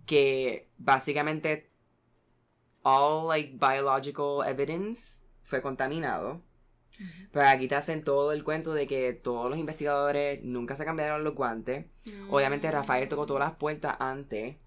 [0.05, 1.69] que básicamente
[2.83, 6.41] all like biological evidence fue contaminado.
[7.31, 11.23] Pero aquí te hacen todo el cuento de que todos los investigadores nunca se cambiaron
[11.23, 11.85] los guantes.
[12.29, 14.57] Obviamente Rafael tocó todas las puertas antes.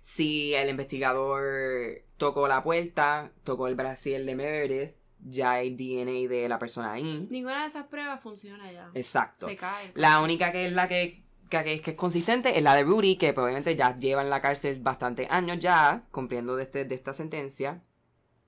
[0.00, 6.48] Si el investigador tocó la puerta, tocó el brasil de Meredith, ya hay DNA de
[6.48, 7.26] la persona ahí.
[7.30, 8.90] Ninguna de esas pruebas funciona ya.
[8.94, 9.46] Exacto.
[9.48, 9.92] Se cae.
[9.94, 13.30] La única que es la que, que, que es, consistente es la de Rudy, que
[13.30, 17.82] obviamente ya lleva en la cárcel bastantes años ya, cumpliendo de, este, de esta sentencia.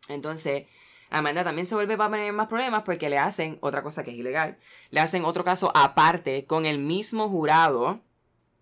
[0.09, 0.67] Entonces,
[1.11, 4.17] Amanda también se vuelve para tener más problemas porque le hacen otra cosa que es
[4.17, 4.59] ilegal.
[4.91, 8.01] Le hacen otro caso aparte con el mismo jurado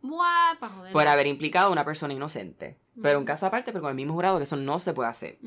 [0.02, 0.92] Buah, pa' joder.
[0.92, 2.78] por haber implicado a una persona inocente.
[3.02, 5.38] Pero un caso aparte, pero con el mismo jurado, que eso no se puede hacer.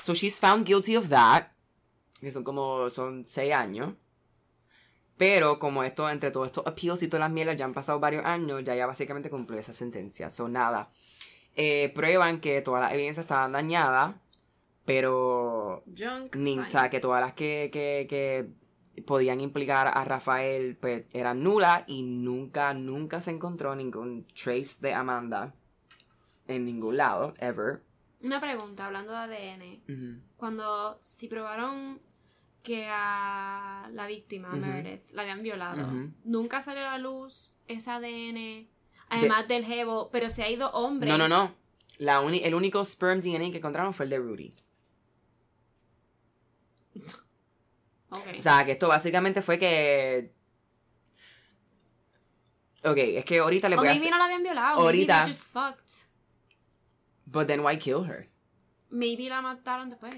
[0.00, 1.48] So she's found guilty of that.
[2.20, 3.94] Que son como, son seis años.
[5.16, 8.24] Pero como esto, entre todos estos appeals y todas las mierdas ya han pasado varios
[8.24, 10.30] años, ya ya básicamente cumplió esa sentencia.
[10.30, 10.90] So nada.
[11.54, 14.16] Eh, prueban que todas las evidencias estaban dañadas.
[14.84, 16.36] Pero Junk.
[16.36, 16.70] ni, o science.
[16.70, 18.50] sea, que todas las que, que, que
[19.02, 24.92] podían implicar a Rafael pues, eran nulas y nunca, nunca se encontró ningún trace de
[24.94, 25.54] Amanda
[26.46, 27.82] en ningún lado, ever.
[28.22, 30.22] Una pregunta, hablando de ADN.
[30.36, 32.00] Cuando, si probaron
[32.62, 34.60] que a la víctima, a Ujú.
[34.60, 35.86] Meredith, la habían violado,
[36.24, 38.68] nunca salió a la luz ese ADN,
[39.08, 41.10] además del jevo, pero se ha ido hombre.
[41.10, 41.54] No, no, no.
[41.98, 44.54] La el único sperm DNA que encontraron fue el de Rudy.
[48.38, 50.32] O sea, que esto básicamente fue que...
[52.84, 54.10] Ok, es que ahorita le voy a maybe hacer...
[54.12, 54.80] no la habían violado.
[54.80, 55.90] Ahorita- Maybe just fucked.
[57.26, 58.28] But then why kill her?
[58.90, 60.14] Maybe la mataron después.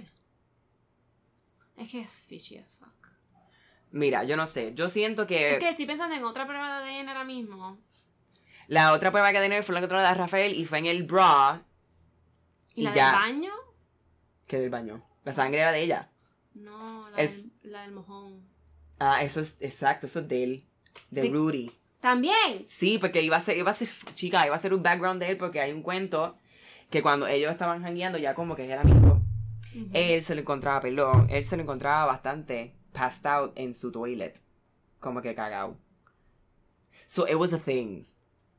[1.77, 2.91] Es que es fishy as fuck.
[3.93, 4.75] Mira, yo no sé.
[4.75, 5.51] Yo siento que...
[5.53, 7.79] Es que estoy pensando en otra prueba de ADN ahora mismo.
[8.67, 11.63] La otra prueba que tener fue la que de Rafael y fue en el bra.
[12.75, 13.05] ¿Y Y la ya.
[13.07, 13.53] del baño?
[14.49, 14.95] que del baño?
[15.25, 16.11] La sangre era de ella.
[16.55, 18.41] No, la, El- del, la del mojón.
[18.99, 20.65] Ah, eso es exacto, eso es de él.
[21.11, 21.71] De, De- Rudy.
[22.01, 22.65] También.
[22.69, 25.31] Sí, porque iba a ser, iba a ser, chica, iba a ser un background de
[25.31, 26.35] él porque hay un cuento
[26.91, 29.21] que cuando ellos estaban jangueando ya como que era amigo,
[29.93, 34.39] él se lo encontraba, perdón, él se lo encontraba bastante passed out en su toilet.
[35.01, 35.77] Como que cagao.
[37.09, 38.05] So it was a thing.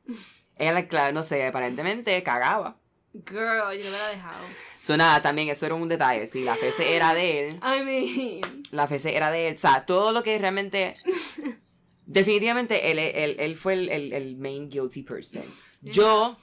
[0.58, 2.78] Él, claro, no sé, aparentemente cagaba.
[3.26, 4.46] Girl, yo lo hubiera dejado.
[4.80, 6.28] So nada, también eso era un detalle.
[6.28, 8.64] Si la fece era de él, I mean.
[8.72, 9.56] la fece era de él.
[9.56, 10.96] O sea, todo lo que realmente.
[12.06, 15.44] Definitivamente él, él, él fue el, el, el main guilty person.
[15.82, 16.38] Yo.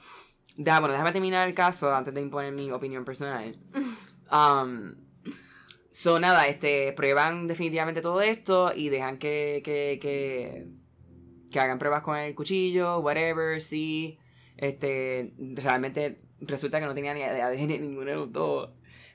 [0.57, 3.57] Da, bueno, déjame terminar el caso antes de imponer mi opinión personal.
[4.31, 4.95] Um,
[5.91, 10.67] so, nada, este, prueban definitivamente todo esto y dejan que, que, que,
[11.51, 14.17] que hagan pruebas con el cuchillo, whatever, sí.
[14.55, 18.69] Este, realmente resulta que no tenía ni ADN ninguno de los dos,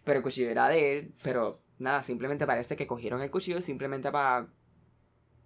[0.05, 4.11] pero el cuchillo era de él, pero nada, simplemente parece que cogieron el cuchillo simplemente
[4.11, 4.49] para,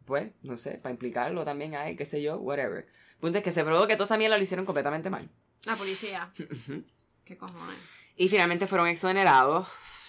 [0.05, 2.87] pues, no sé, para implicarlo también a él, qué sé yo, whatever.
[3.21, 5.31] Punto es que se probó que esa mierda lo hicieron completamente mal.
[5.65, 6.33] La policía.
[7.25, 7.79] ¿Qué cojones?
[8.17, 9.69] Y finalmente fueron exonerados.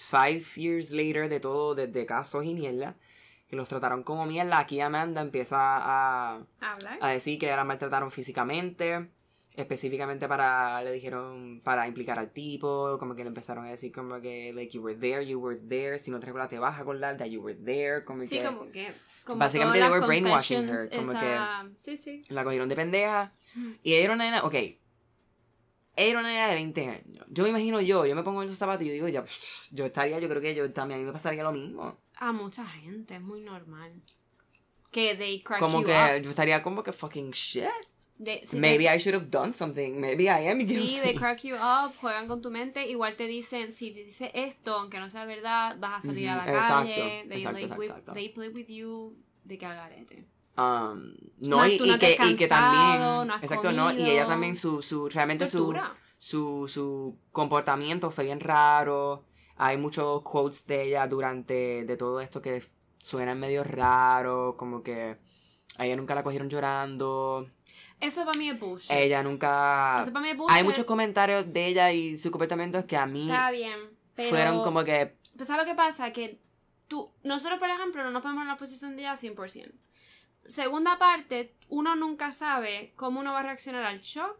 [0.09, 2.95] five years later de todo, desde casos y mierda,
[3.47, 6.99] que los trataron como mierda, aquí Amanda empieza a, ¿Hablar?
[7.01, 9.09] a decir que la maltrataron físicamente,
[9.57, 14.19] específicamente para, le dijeron, para implicar al tipo, como que le empezaron a decir como
[14.21, 16.81] que, like, you were there, you were there, si no te recuerdas te vas a
[16.81, 18.93] acordar that you were there, como Sí, que como que.
[19.23, 22.21] Como Básicamente they were brainwashing her, como esa- Sí, sí.
[22.29, 23.31] la cogieron de pendeja,
[23.81, 24.77] y ella era una nena, ok, ella
[25.97, 28.59] era una nena de 20 años, yo me imagino yo, yo me pongo en esos
[28.59, 31.07] zapatos y yo digo, ya, pff, yo estaría, yo creo que yo también, a mí
[31.07, 34.01] me pasaría lo mismo, A mucha gente, es muy normal.
[34.91, 36.21] Que they crack como you que up.
[36.21, 37.65] yo estaría como que fucking shit,
[38.23, 40.95] They- maybe they- I should have done something, maybe I am guilty.
[40.95, 44.31] Sí, they crack you up, juegan con tu mente, igual te dicen, si te dice
[44.33, 48.13] esto, aunque no sea verdad, vas a salir a la exacto, calle, they, exacto, with-
[48.13, 50.25] they play with you de que al garete.
[50.57, 54.27] Um, no, y, que, y que también, no exacto, no, y ella comido.
[54.27, 55.75] también su, su, realmente su,
[56.17, 59.25] su, su comportamiento fue bien raro,
[59.57, 62.63] hay muchos quotes de ella durante, de todo esto que
[62.99, 65.17] suenan medio raro, como que
[65.77, 67.49] a ella nunca la cogieron llorando,
[67.99, 68.91] Eso para mí es bullshit.
[68.91, 70.55] ella nunca, Eso para mí es bullshit.
[70.55, 73.77] hay muchos comentarios de ella y su comportamiento que a mí Está bien,
[74.15, 74.29] pero...
[74.29, 76.11] fueron como que, Pues ¿sabes lo que pasa?
[76.11, 76.39] Que
[76.87, 79.71] tú, nosotros por ejemplo no nos ponemos en la posición de ella 100%.
[80.47, 84.37] Segunda parte, uno nunca sabe cómo uno va a reaccionar al shock,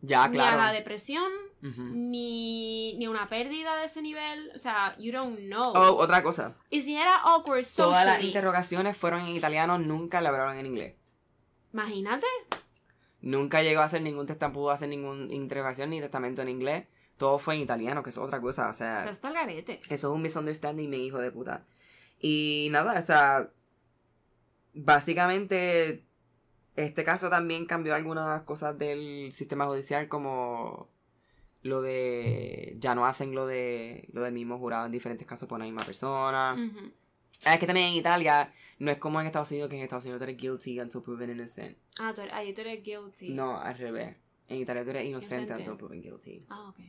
[0.00, 0.72] ya, ni a la claro.
[0.74, 1.30] depresión,
[1.62, 1.82] Ujú.
[1.92, 4.52] ni, ni una pérdida de ese nivel.
[4.54, 5.72] O sea, you don't know.
[5.74, 10.20] Oh, otra cosa, Y si era awkward todas las socially, interrogaciones fueron en italiano, nunca
[10.20, 10.94] le hablaron en inglés.
[11.72, 12.26] Imagínate.
[13.20, 16.86] Nunca llegó a hacer ningún testamento, pudo hacer ninguna interrogación ni testamento en inglés.
[17.18, 18.68] Todo fue en italiano, que es otra cosa.
[18.68, 19.80] O sea, sea, está el garete.
[19.88, 21.64] eso es un misunderstanding, mi hijo de puta.
[22.20, 23.50] Y nada, o sea,
[24.74, 26.04] básicamente
[26.76, 30.88] este caso también cambió algunas cosas del sistema judicial, como
[31.62, 35.58] lo de ya no hacen lo de lo del mismo jurado en diferentes casos por
[35.58, 36.56] la misma persona.
[37.44, 40.04] Ah, Es que también en Italia no es como en Estados Unidos que en Estados
[40.04, 41.76] Unidos tú eres guilty until proven innocent.
[42.00, 43.30] Ah, tú eres, ahí tú eres guilty.
[43.32, 44.16] No, al revés.
[44.48, 46.44] En Italia tú eres inocente until proven guilty.
[46.48, 46.80] Ah, ok.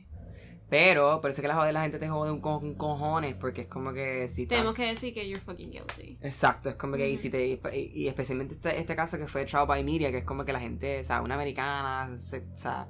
[0.68, 3.34] Pero, por eso es que la, jode- la gente te jode un co- un cojones,
[3.34, 6.18] porque es como que si Tenemos que decir que you're fucking guilty.
[6.22, 7.22] Exacto, es como que y Ujú.
[7.22, 7.60] si te y,
[7.94, 10.60] y especialmente este, este caso que fue trial by media, que es como que la
[10.60, 12.88] gente, o sea, una americana, se- o sea,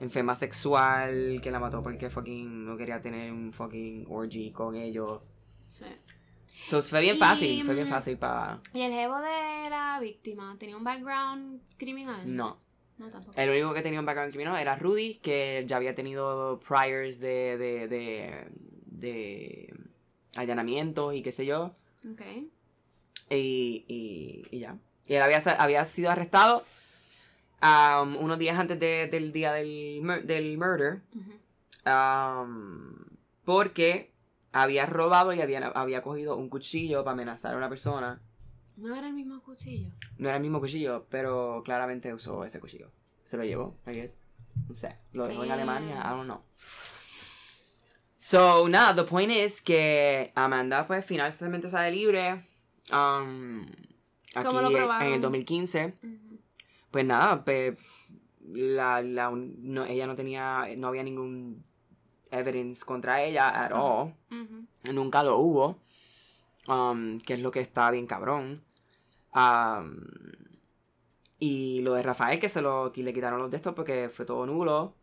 [0.00, 5.20] enferma sexual, que la mató porque fucking no quería tener un fucking orgy con ellos.
[5.66, 5.84] Sí.
[6.62, 8.60] So, fue bien Y, fácil, fue bien mm, fácil para...
[8.74, 12.20] ¿Y el jevo de la víctima tenía un background criminal?
[12.36, 12.56] No.
[12.98, 13.38] No, tampoco.
[13.40, 17.56] El único que tenía un background criminal era Rudy, que ya había tenido priors de,
[17.56, 18.48] de, de,
[18.86, 19.74] de
[20.34, 21.76] allanamientos y qué sé yo.
[22.10, 22.22] Ok.
[23.30, 24.76] Y, y, y ya.
[25.06, 26.64] Y él había, había sido arrestado
[27.62, 31.00] um, unos días antes de- del día del, del murder.
[31.86, 32.94] Um,
[33.44, 34.12] porque
[34.62, 38.20] había robado y había, había cogido un cuchillo para amenazar a una persona.
[38.76, 39.90] No era el mismo cuchillo.
[40.18, 42.90] No era el mismo cuchillo, pero claramente usó ese cuchillo.
[43.24, 44.18] Se lo llevó, I guess.
[44.68, 44.96] No sé.
[45.12, 45.50] Lo dejó en.
[45.50, 46.42] Alemania, I don't know.
[48.18, 52.46] So, nada, the point is que Amanda, pues, finalmente sale libre.
[52.92, 53.66] Um,
[54.42, 55.08] ¿Cómo lo aquí probaron?
[55.08, 55.94] en el 2015.
[56.02, 56.38] Ujú.
[56.90, 61.64] Pues nada, pues, la, la, no, ella no tenía, no había ningún
[62.30, 64.14] evidence contra ella at all.
[64.92, 65.78] Nunca lo hubo.
[66.68, 68.62] um, que es lo que está bien cabrón.
[69.34, 69.96] Um,
[71.38, 74.24] y lo de Rafael, que se lo que le quitaron los de estos porque fue
[74.26, 74.94] todo nulo.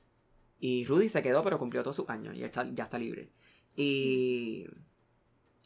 [0.59, 3.29] Y Rudy se quedó, pero cumplió todos sus años y ya está, ya está libre.
[3.75, 4.65] Y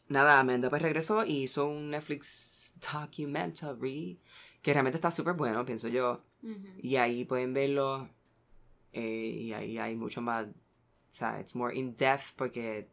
[0.08, 4.18] nada, Amanda pues regresó y hizo un Netflix documentary
[4.62, 6.22] que realmente está súper bueno, pienso yo.
[6.82, 8.08] Y ahí pueden verlo.
[8.92, 10.46] eh, y ahí hay mucho más.
[11.10, 12.88] O sea, it's more in depth porque.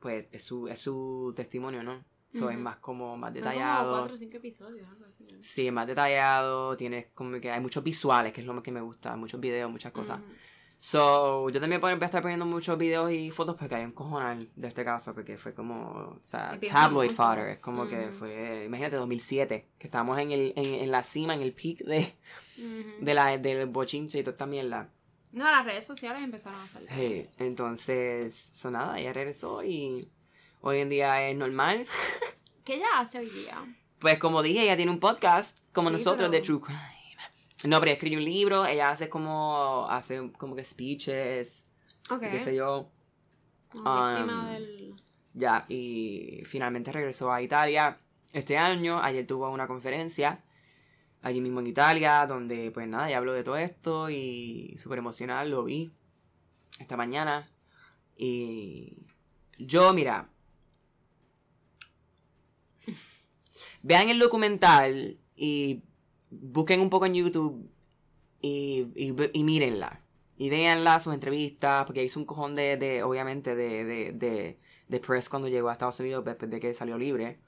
[0.00, 2.04] Pues es su, es su testimonio, ¿no?
[2.30, 2.62] So, es Ujú.
[2.64, 3.92] más como más Son como detallado.
[3.92, 5.24] cuatro o cinco episodios, algo así.
[5.32, 5.38] ¿no?
[5.40, 6.76] Sí, es más detallado.
[6.76, 9.16] Tienes como que hay muchos visuales, que es lo más que me gusta.
[9.16, 10.18] Muchos videos, muchas cosas.
[10.18, 10.32] Ujú.
[10.76, 14.50] So, yo también voy a estar poniendo muchos videos y fotos porque hay un cojonal
[14.56, 18.18] de este caso, porque fue como, o sea, Es tabloid fodder, es como que Ujú.
[18.18, 22.12] fue, imagínate, 2007, que estábamos en, el, en, en la cima, en el peak de,
[23.00, 24.90] de la, del bochinche y toda esta mierda.
[25.34, 27.28] No, las redes sociales empezaron a salir.
[27.38, 30.08] Entonces, so nada, ella regresó y
[30.60, 31.86] hoy en día es normal.
[32.64, 33.56] ¿Qué ella hace hoy día?
[33.98, 36.80] Pues como dije, ella tiene un podcast como Sí, nosotros pero- de True Crime.
[37.64, 41.66] No, pero ella escribe un libro, ella hace como, hace como que speeches,
[42.10, 42.20] Ok.
[42.20, 42.86] qué sé yo.
[43.74, 44.94] Um, del...
[45.32, 47.96] Ya, y finalmente regresó a Italia
[48.32, 49.00] este año.
[49.02, 50.43] Ayer tuvo una conferencia
[51.24, 55.50] allí mismo en Italia, donde pues nada, ya habló de todo esto y súper emocional,
[55.50, 55.90] lo vi
[56.78, 57.48] esta mañana.
[58.16, 58.98] Y
[59.58, 60.28] Yo, mira.
[63.82, 65.82] Vean el documental y
[66.30, 67.70] busquen un poco en YouTube
[68.42, 70.02] y, y, y mírenla.
[70.36, 74.58] Y véanla, sus entrevistas, porque hizo un cojón de, de obviamente, de, de, de,
[74.88, 77.40] de press cuando llegó a Estados Unidos después de que salió libre,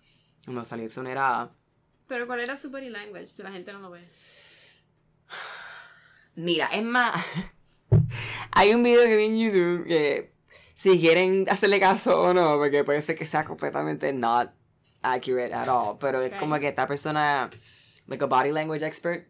[0.44, 1.52] cuando salió exonerada.
[2.08, 3.28] Pero ¿cuál era su body language?
[3.28, 4.00] Si la gente no lo ve.
[6.34, 7.24] Mira, es más,
[8.52, 10.32] hay un video que vi en YouTube que
[10.74, 14.50] si quieren hacerle caso o no, porque puede ser que sea completamente not
[15.02, 17.48] accurate at all, pero es como que esta persona,
[18.06, 19.28] like a body language expert,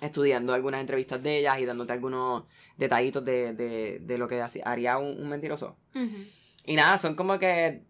[0.00, 2.44] estudiando algunas entrevistas de ellas y dándote algunos
[2.76, 5.76] detallitos de, de, de lo que haría un, un mentiroso.
[6.64, 7.84] Y nada, son como que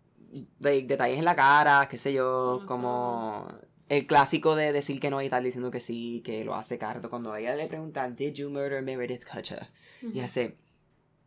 [0.58, 3.48] detalles en la cara, qué sé yo, No como
[3.92, 7.10] el clásico de decir que no y estar diciendo que sí, que lo hace carto
[7.10, 9.68] cuando a ella le preguntan, ¿Did you murder Meredith Kutcher?
[10.00, 10.56] Y hace,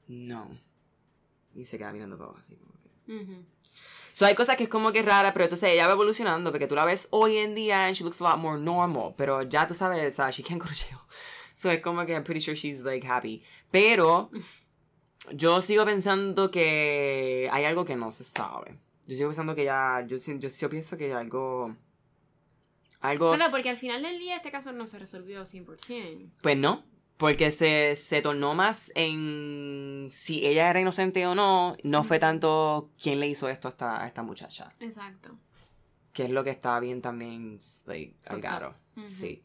[0.08, 0.50] no.
[1.54, 3.24] Y se queda mirando para abajo así como que...
[3.24, 3.46] Ujú.
[4.14, 6.74] So, hay cosas que es como que rara, pero entonces ella va evolucionando porque tú
[6.74, 9.76] la ves hoy en día and she looks a lot more normal, pero ya tú
[9.76, 11.00] sabes, o sea, she can't go to jail.
[11.54, 13.44] So, es como que I'm pretty sure she's like happy.
[13.70, 14.32] Pero
[15.32, 18.80] yo sigo pensando que hay algo que no se sabe.
[19.06, 21.76] Yo sigo pensando que ya, yo, yo, sí pienso que hay algo...
[23.10, 23.34] Algo...
[23.36, 26.30] Claro, porque al final del día este caso no se resolvió 100%.
[26.42, 26.84] Pues no,
[27.18, 32.92] porque se, se tornó más en si ella era inocente o no, no fue tanto
[33.02, 35.38] quién le hizo esto a esta, a esta muchacha, Exacto.
[36.14, 39.08] que es lo que está bien también, like, al garo, Ujú.
[39.08, 39.42] sí.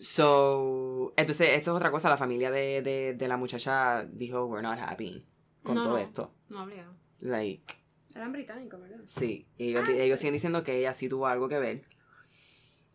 [0.00, 4.62] So, entonces, esto es otra cosa, la familia de, de, de la muchacha dijo, we're
[4.62, 5.26] not happy
[5.64, 5.98] con No, todo no.
[5.98, 6.34] esto.
[6.48, 6.94] No obligado.
[7.20, 7.74] Like,
[8.14, 9.00] Eran británicos, ¿verdad?
[9.06, 10.22] Sí, y ellos, Ah, ellos sí.
[10.22, 11.82] siguen diciendo que ella sí tuvo algo que ver.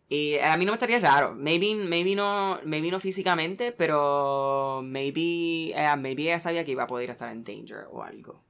[0.08, 1.34] Y a mí no me estaría raro.
[1.34, 6.86] Maybe, maybe no, maybe no físicamente, pero maybe, eh, maybe ella sabía que iba a
[6.86, 8.42] poder estar en danger o algo.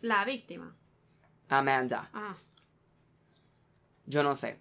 [0.00, 0.76] La víctima.
[1.48, 2.36] Amanda, Ah.
[4.06, 4.58] yo no sé.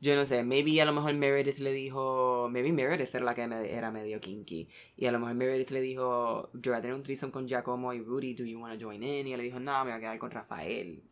[0.00, 3.42] Yo no sé, maybe a lo mejor Meredith le dijo, maybe Meredith era la que
[3.42, 4.68] era medio kinky.
[4.96, 7.92] Y a lo mejor Meredith le dijo, yo voy a tener un threesome con Giacomo
[7.94, 9.28] y Rudy, do you want to join in?
[9.28, 11.04] Y ella le dijo, no, me voy a quedar con Rafael.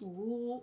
[0.00, 0.62] Uh.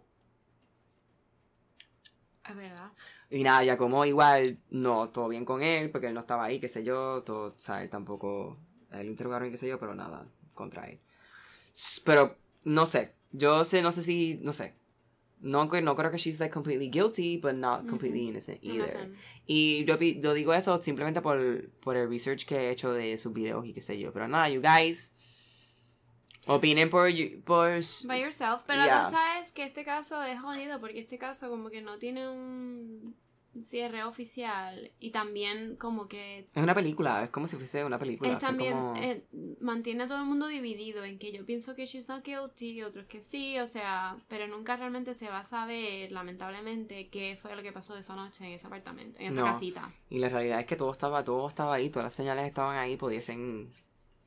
[2.50, 2.92] Es verdad.
[3.30, 6.60] Y nada, ya como igual, no, todo bien con él, porque él no estaba ahí,
[6.60, 8.58] qué sé yo, todo, o sea, él tampoco,
[8.92, 10.26] él lo interrogaron y qué sé yo, pero nada,
[10.56, 11.00] contra él.
[12.04, 14.74] Pero, no sé, yo sé, no sé si, no sé.
[15.42, 18.30] No, no creo que she's like completely guilty, but not completely Ujú.
[18.30, 19.10] innocent No either.
[19.46, 23.32] Y yo, yo digo eso simplemente por, por el research que he hecho de sus
[23.32, 24.12] videos y qué sé yo.
[24.12, 25.16] Pero nada, you guys,
[26.56, 27.10] opinen por,
[27.46, 27.70] por
[28.06, 28.64] By yourself.
[28.66, 28.98] Pero Yeah.
[28.98, 32.28] la cosa es que este caso es jodido porque este caso como que no tiene
[32.30, 33.16] un
[33.62, 38.32] cierre oficial y también como que Es una película, es como si fuese una película.
[38.32, 39.26] es también como- eh,
[39.60, 42.84] mantiene a todo el mundo dividido en que yo pienso que she's not guilty y
[42.84, 47.56] otros que sí, o sea, pero nunca realmente se va a saber, lamentablemente, qué fue
[47.56, 49.48] lo que pasó esa noche en ese apartamento, en esa No.
[49.48, 49.92] casita.
[50.10, 52.96] Y la realidad es que todo estaba, todo estaba ahí, todas las señales estaban ahí,
[52.98, 53.72] pudiesen,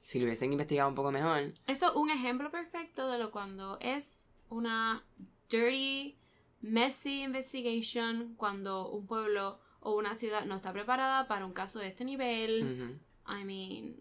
[0.03, 1.53] si lo hubiesen investigado un poco mejor.
[1.69, 5.05] Esto es un ejemplo perfecto de lo cuando es una
[5.49, 6.17] dirty,
[6.61, 11.87] messy investigation, cuando un pueblo o una ciudad no está preparada para un caso de
[11.87, 12.99] este nivel.
[13.29, 13.41] Ujú.
[13.41, 13.97] I mean,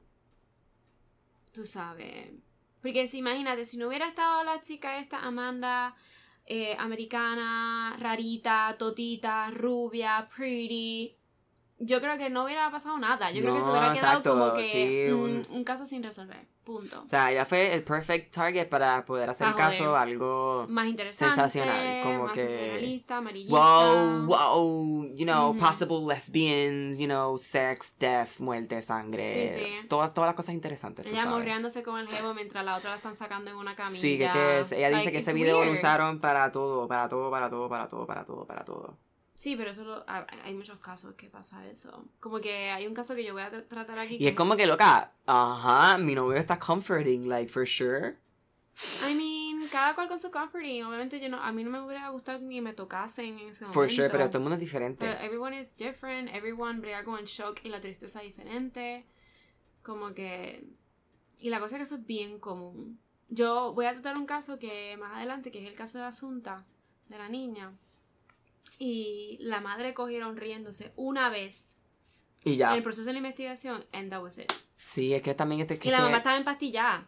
[1.54, 2.32] tú sabes.
[2.82, 5.96] Porque si imagínate, si no hubiera estado la chica esta, Amanda,
[6.48, 11.16] eh, americana, rarita, totita, rubia, pretty,
[11.84, 13.32] yo creo que no hubiera pasado nada.
[13.32, 15.64] Yo creo que se hubiera quedado exacto, como que sí, mm, un- un...
[15.64, 16.46] caso sin resolver.
[16.64, 17.02] Punto.
[17.02, 21.34] O sea, ella fue el perfect target para poder hacer Ah, caso algo más interesante,
[21.36, 23.58] sensacional, como más que- sensacionalista, amarillista.
[23.58, 29.88] wow, wow, you know, possible lesbians, you know, sex, death, muerte, sangre, Sí, sí.
[29.88, 33.16] todas todas las cosas interesantes, Ella morreándose con el jevo mientras la otra la están
[33.16, 34.00] sacando en una camilla.
[34.00, 36.88] Sí, que, es que es- ella dice Like, que ese video lo usaron para todo,
[36.88, 38.98] para todo, para todo, para todo, para todo, para todo.
[39.42, 42.06] Sí, pero eso lo- ha- hay muchos casos que pasa eso.
[42.20, 44.18] Como que hay un caso que yo voy a tra- tratar aquí.
[44.20, 48.18] Y es como que loca, ajá, mi novio está comforting, like for sure.
[49.10, 50.84] I mean, cada cual con su comforting.
[50.84, 53.74] Obviamente yo no, a mí no me hubiera gustado ni me tocasen en ese momento.
[53.74, 55.04] For sure, pero todo el mundo es diferente.
[55.08, 59.08] Pero everyone is different, everyone brega con el shock y la tristeza diferente.
[59.82, 60.64] Como que...
[61.40, 63.00] Y la cosa es que eso es bien común.
[63.30, 66.64] Yo voy a tratar un caso que más adelante, que es el caso de Asunta,
[67.10, 67.74] de la niña.
[68.84, 71.78] Y la madre cogieron riéndose una vez
[72.44, 72.72] Y ya.
[72.72, 74.52] en el proceso de la investigación, and that was it.
[74.78, 77.06] Sí, es que también este que Y la que- mamá estaba empastillada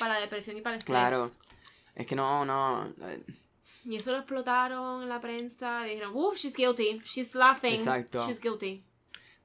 [0.00, 0.96] para la depresión y para el estrés.
[0.98, 1.30] Claro.
[1.94, 2.92] Es que no, no.
[3.02, 3.22] eh,
[3.84, 5.84] Y eso lo explotaron en la prensa.
[5.84, 7.00] Dijeron, uff, she's guilty.
[7.04, 7.74] She's laughing.
[7.74, 8.26] Exacto.
[8.26, 8.82] She's guilty.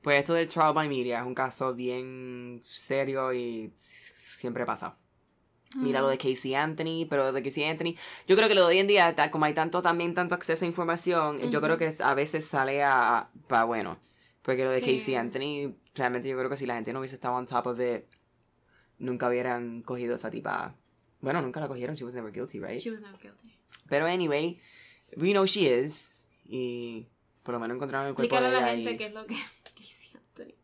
[0.01, 4.97] Pues esto del trial by media es un caso bien serio y siempre pasa.
[5.76, 7.95] Mira lo de Casey Anthony, pero lo de Casey Anthony,
[8.26, 10.68] yo creo que lo de hoy en día, como hay tanto también tanto acceso a
[10.68, 13.99] información, yo creo que a veces sale a, para bueno.
[14.41, 14.97] Porque lo de Sí.
[14.97, 17.80] Casey Anthony, realmente yo creo que si la gente no hubiese estado on top of
[17.82, 18.05] it,
[18.97, 20.74] nunca hubieran cogido esa tipa.
[21.20, 22.80] Bueno, nunca la cogieron, she was never guilty, right?
[22.80, 23.59] She was never guilty.
[23.89, 24.59] Pero anyway,
[25.18, 26.15] we know she is.
[26.45, 27.07] Y
[27.43, 29.36] por lo menos encontraron el cuerpo Explícale de a la gente qué es lo que
[29.76, 30.55] Casey Anthony.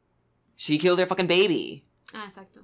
[0.56, 1.84] She killed her fucking baby.
[2.14, 2.62] Ah, exacto.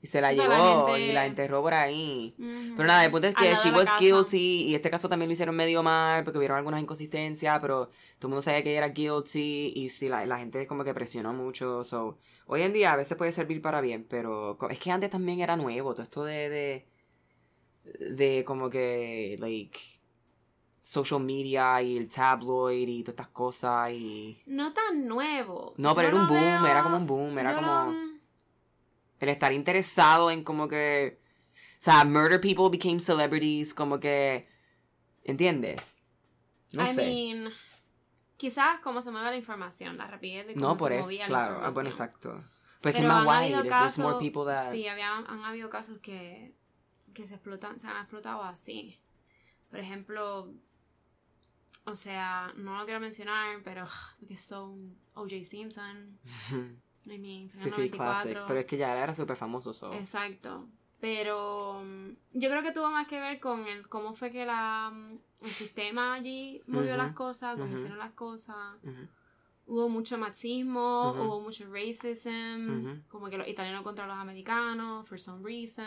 [0.00, 2.32] Y se la llevó gente- y la enterró por ahí.
[2.38, 3.98] Pero nada, el punto es que she was casa.
[3.98, 7.86] guilty y este caso también lo hicieron medio mal porque hubieron algunas inconsistencias, pero
[8.18, 10.94] todo el mundo sabía que ella era guilty y sí, la, la gente como que
[10.94, 11.82] presionó mucho.
[11.82, 15.40] So, hoy en día a veces puede servir para bien, pero es que antes también
[15.40, 16.86] era nuevo, todo esto de, de,
[18.14, 19.80] de como que, like,
[20.80, 24.40] social media y el tabloid y todas estas cosas y...
[24.46, 25.74] No tan nuevo.
[25.76, 27.92] No, Yo pero era un boom, veo- era como un boom, era yo como...
[27.92, 28.07] lo-
[29.20, 31.18] el estar interesado en como que
[31.80, 34.46] o sea murder people became celebrities como que
[35.24, 35.80] ¿entiendes?
[36.72, 37.52] no I sé mean,
[38.36, 41.22] quizás como se mueve la información, la rapidez de cómo no por se eso movía
[41.22, 42.42] la claro ah, bueno exacto
[42.80, 46.54] pues que Pero más han habido casos, that sí, había, han habido casos que,
[47.12, 49.00] que se explotan, se han explotado así.
[49.68, 50.54] Por ejemplo,
[51.84, 53.84] o sea, no lo quiero mencionar, pero
[54.20, 55.44] porque son O.J.
[55.44, 56.18] Simpson,
[57.06, 58.44] I mean, sí sí classic 94.
[58.46, 59.92] pero es que ya era súper famoso so.
[59.92, 60.66] Exacto.
[61.00, 64.90] Pero mm, yo creo que tuvo más que ver con el cómo fue que la,
[64.92, 68.56] mm, el sistema allí movió las cosas, cómo hicieron las cosas.
[69.66, 75.44] Hubo mucho machismo, hubo mucho racism, como que los italianos contra los americanos, for some
[75.44, 75.86] reason.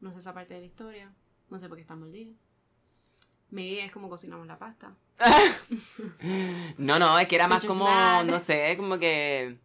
[0.00, 1.12] No sé esa parte de la historia.
[1.50, 2.34] No sé por qué están mordidos.
[3.50, 4.94] Maybe es como cocinamos la pasta.
[6.78, 7.86] no no es que era más como
[8.24, 9.58] no sé como que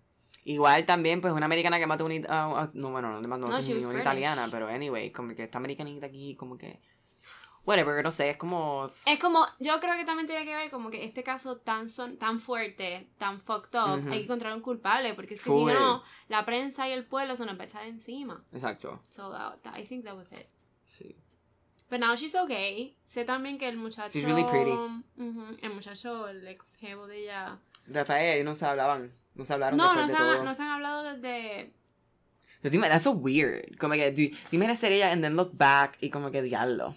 [0.49, 3.73] igual también pues una americana que mató it- a- a- no bueno no No, she
[3.73, 6.79] was una italiana pero anyway como que esta americanita aquí como que
[7.65, 10.89] whatever no sé es como Es como, yo creo que también tiene que ver como
[10.89, 14.07] que este caso tan son, tan fuerte, tan fucked up, Ujú.
[14.09, 15.69] hay que encontrar un culpable, porque es que Full.
[15.71, 18.41] si no, la prensa y el pueblo se nos va a echar encima.
[18.53, 20.47] exacto So that, that- I think that was it.
[20.85, 21.17] sí
[21.89, 22.97] But now she's okay.
[23.05, 24.11] Sé también que el muchacho.
[24.13, 24.71] She's really pretty.
[24.71, 27.59] Ujú, el muchacho, el ex jevo de ella.
[27.87, 30.61] Rafael no se hablaban no hablaron No, después no de se, todo han, no se
[30.63, 31.73] han hablado desde.
[32.61, 34.11] Pero dime, that's so weird como que
[34.51, 36.95] dime ser ella and then look back y como que diablo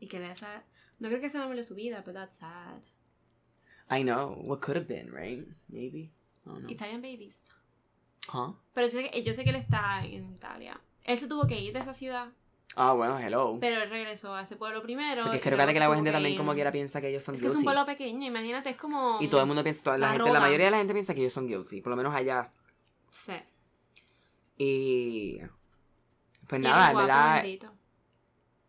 [0.00, 0.62] Y que le esa.
[1.00, 2.80] No creo que sea el amor de su vida, but that's sad.
[3.90, 6.12] I know what could have been right maybe
[6.46, 7.42] I don't know Italian babies.
[8.32, 10.80] huh Pero yo sé, que, yo sé que él está en Italia.
[11.04, 12.28] Él se tuvo que ir de esa ciudad,
[12.76, 15.22] ah bueno hello pero él regresó a ese pueblo primero.
[15.22, 17.34] porque y creo luego que la gente que también como quiera piensa que ellos son
[17.34, 17.64] Es que es un guilty.
[17.64, 19.18] pueblo pequeño, imagínate, es como.
[19.20, 21.14] Y todo el mundo piensa, toda la, La gente, la mayoría de la gente piensa
[21.14, 22.52] que ellos son guilty, por lo menos allá.
[23.10, 23.34] Sí.
[24.56, 25.38] Y
[26.48, 27.44] pues Y nada, en es verdad,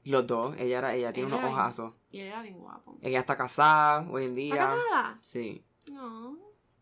[0.04, 1.94] los dos, ella era, ella tiene Él unos era ojazos.
[2.12, 2.98] Y él era bien guapo.
[3.02, 4.54] Ella está casada hoy en día.
[4.54, 5.18] ¿Está casada?
[5.22, 5.66] Sí.
[5.92, 6.38] No.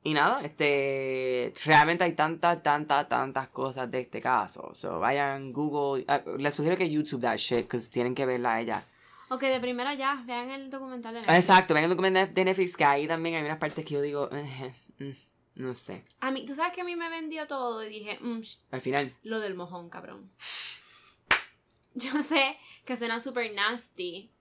[0.06, 4.72] Y nada, este, realmente hay tantas, tantas, tantas cosas de este caso.
[4.76, 8.62] So, vayan Google, ah, les sugiero que YouTube that shit, because tienen que verla a
[8.62, 8.84] ella.
[9.30, 11.38] Ok, de primera ya, vean el documental de Netflix.
[11.38, 14.30] Exacto, vean el documental de Netflix, que ahí también hay unas partes que yo digo,
[14.34, 16.04] eh, mm, no sé.
[16.20, 18.42] A mí, tú sabes que a mí me vendió todo y dije, mm,
[18.72, 20.30] Al final, lo del mojón, cabrón.
[21.96, 24.33] Yo sé que suena súper nasty.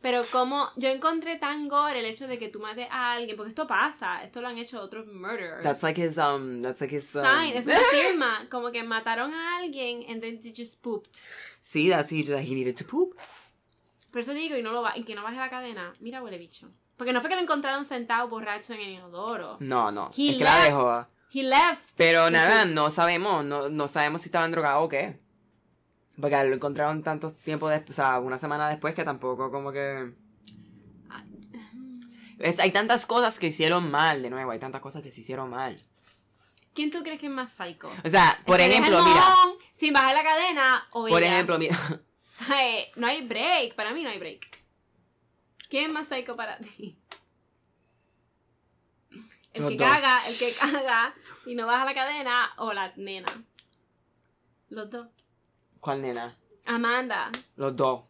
[0.00, 3.48] Pero como yo encontré tan gore el hecho de que tú mates a alguien, porque
[3.48, 5.62] esto pasa, esto lo han hecho otros murderers.
[5.62, 9.32] that's like his, um, that's like his, um, Sign, es una firma, como que mataron
[9.34, 11.18] a alguien and then they just pooped.
[11.60, 13.16] Sí, that's he, he needed to poop.
[14.10, 15.94] Por eso digo, y, no lo va, y que no baje la cadena.
[16.00, 16.70] Mira, huele bicho.
[16.96, 19.56] Porque no fue que lo encontraron sentado borracho en el inodoro.
[19.60, 20.10] No, no.
[20.16, 20.66] He es que la left.
[20.66, 21.06] dejó.
[21.34, 21.90] He left.
[21.96, 23.44] Pero nada, no sabemos.
[23.44, 25.18] No, no sabemos si estaban drogados o qué.
[26.20, 30.12] Porque lo encontraron tanto tiempo después, o sea, una semana después que tampoco como que...
[32.38, 35.50] Es- hay tantas cosas que hicieron mal, de nuevo, hay tantas cosas que se hicieron
[35.50, 35.82] mal.
[36.74, 37.90] ¿Quién tú crees que es más psycho?
[38.04, 39.34] O sea, por ejemplo, mira,
[39.78, 41.32] Sin bajar la cadena o por ella.
[41.34, 41.78] ejemplo, mira,
[42.38, 43.74] O sea, eh, no hay break.
[43.74, 44.46] Para mí no hay break.
[45.70, 46.98] ¿Quién es más psycho para ti?
[49.54, 49.88] El Los que dos.
[49.88, 51.14] caga, el que caga
[51.46, 53.28] y no baja la cadena o la nena.
[54.68, 55.08] Los dos.
[55.80, 56.36] ¿Cuál nena?
[56.66, 57.30] Amanda.
[57.56, 58.04] Los dos.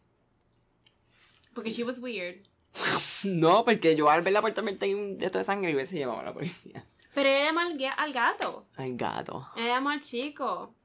[1.53, 2.45] Porque she was weird.
[3.23, 6.23] No, porque yo al ver la puerta tenía un de sangre y hubiese llevado a
[6.23, 6.85] la policía.
[7.15, 8.67] Pero ella llamó al, al gato.
[8.75, 9.47] Ay, gato.
[9.55, 10.75] Ella llamó al chico.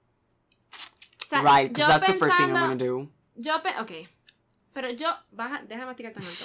[0.71, 3.09] O sea, right, because that's the first thing I'm pensando- gonna do.
[3.37, 4.09] Yo, ok.
[4.73, 6.45] Pero yo, baja, deja masticar tan alto.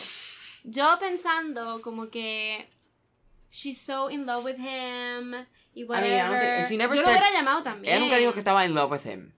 [0.65, 2.69] Yo pensando como que
[3.49, 5.33] she's so in love with him
[5.73, 6.09] y I whatever.
[6.09, 7.93] mean, I don't think- she never yo said- lo hubiera llamado también.
[7.93, 9.31] Ella nunca dijo que estaba in love with him.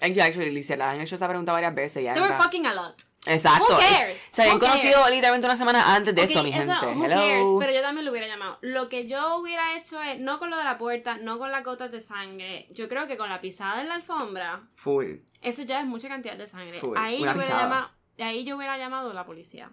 [0.00, 2.02] Exactly, Lisa, la han hecho esa pregunta varias veces.
[2.04, 2.94] Ya They were fucking a lot.
[3.28, 3.74] Exacto.
[3.74, 4.28] Who cares?
[4.30, 4.76] Se habían Who cares?
[4.82, 6.86] conocido literalmente una semana antes de esto, mi eso, gente.
[6.98, 7.16] who Hello.
[7.16, 8.58] cares, pero yo también lo hubiera llamado.
[8.60, 11.64] Lo que yo hubiera hecho es, no con lo de la puerta, no con las
[11.64, 15.16] gotas de sangre, yo creo que con la pisada en la alfombra, Full.
[15.42, 16.78] eso ya es mucha cantidad de sangre.
[16.78, 17.62] Full, Ahí yo, hubiera pisada.
[17.62, 19.70] llamado, ahí yo hubiera llamado a la policía.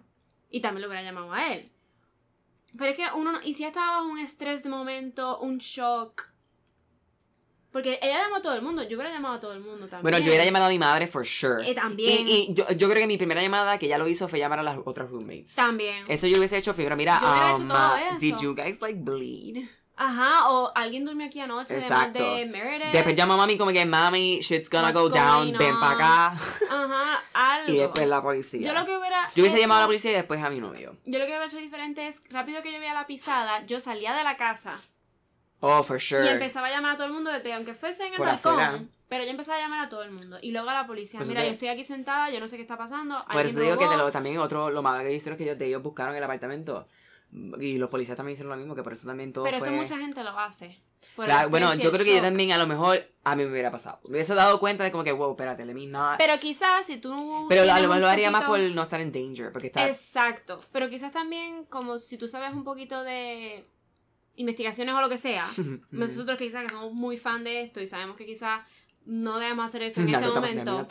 [0.50, 1.70] Y también lo hubiera llamado a él.
[2.76, 6.28] Pero es que uno, no- y si estaba bajo un estrés de momento, un shock.
[7.74, 10.02] Porque ella llamó a todo el mundo, yo hubiera llamado a todo el mundo también.
[10.02, 11.68] Bueno, yo hubiera llamado a mi madre for sure.
[11.68, 12.26] Eh, también.
[12.26, 14.60] Y, y yo, yo creo que mi primera llamada que ella lo hizo fue llamar
[14.60, 15.56] a las otras roommates.
[15.56, 16.04] También.
[16.06, 18.18] Eso yo hubiese hecho primero, mira, Yo hubiera hecho um, todo eso.
[18.20, 19.66] did you guys like bleed?
[19.96, 22.18] Ajá, o alguien durmió aquí anoche, Exacto.
[22.24, 22.92] además de Meredith.
[22.92, 25.80] Después llamo a mami como que, mami, shit's gonna What's go down, going ven on?
[25.80, 26.40] para acá.
[26.70, 27.72] Ajá, algo.
[27.72, 28.60] Y después la policía.
[28.62, 30.60] Yo lo que hubiera Yo hubiese hecho- llamado a la policía y después a mi
[30.60, 30.96] novio.
[31.06, 34.14] Yo lo que hubiera hecho diferente es, rápido que yo veía la pisada, yo salía
[34.14, 34.80] de la casa
[35.60, 36.24] Oh, for sure.
[36.24, 38.60] y empezaba a llamar a todo el mundo desde, aunque fuese en el Por balcón,
[38.60, 38.84] afuera.
[39.08, 40.38] pero yo empezaba a llamar a todo el mundo.
[40.42, 42.62] Y luego a la policía, Pues mira, yo estoy aquí sentada, yo no sé qué
[42.62, 43.96] está pasando, Por eso digo que robó".
[43.96, 46.22] te lo- también otro, lo malo que hicieron es que ellos, de ellos buscaron el
[46.24, 46.86] apartamento.
[47.58, 49.66] Y los policías también hicieron lo mismo, que por eso también todo Pero fue...
[49.68, 50.78] esto mucha gente lo hace.
[51.16, 52.22] Claro, bueno, yo creo que yo shock.
[52.24, 54.00] también a lo mejor a mí me hubiera pasado.
[54.04, 56.16] Me hubiese dado cuenta de como que, wow, espérate, let me not.
[56.18, 59.00] Pero quizás si tú Pero a lo mejor lo haría más por poquito- no estar
[59.00, 59.86] en danger, porque está...
[59.88, 60.60] Exacto.
[60.72, 63.64] Pero quizás también, como si tú sabes un poquito de
[64.36, 65.48] investigaciones o lo que sea,
[65.90, 68.62] nosotros que quizás que somos muy fan de esto y sabemos que quizás
[69.06, 70.88] no debemos hacer esto en No, este no momento,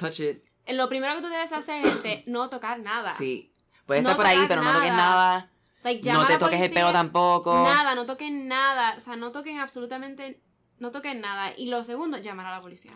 [0.68, 3.14] lo primero que tú debes hacer es de no tocar nada.
[3.14, 3.52] Sí.
[3.86, 5.50] Puedes No estar por ahí, pero no toques nada.
[5.84, 7.64] Like, No te toques el pelo tampoco.
[7.64, 8.94] Nada, no toquen nada.
[8.96, 10.42] O sea, no toquen absolutamente.
[10.80, 11.54] No toquen nada.
[11.58, 12.94] Y lo segundo, llamar a la policía.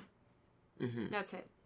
[1.11, 1.56] That's it.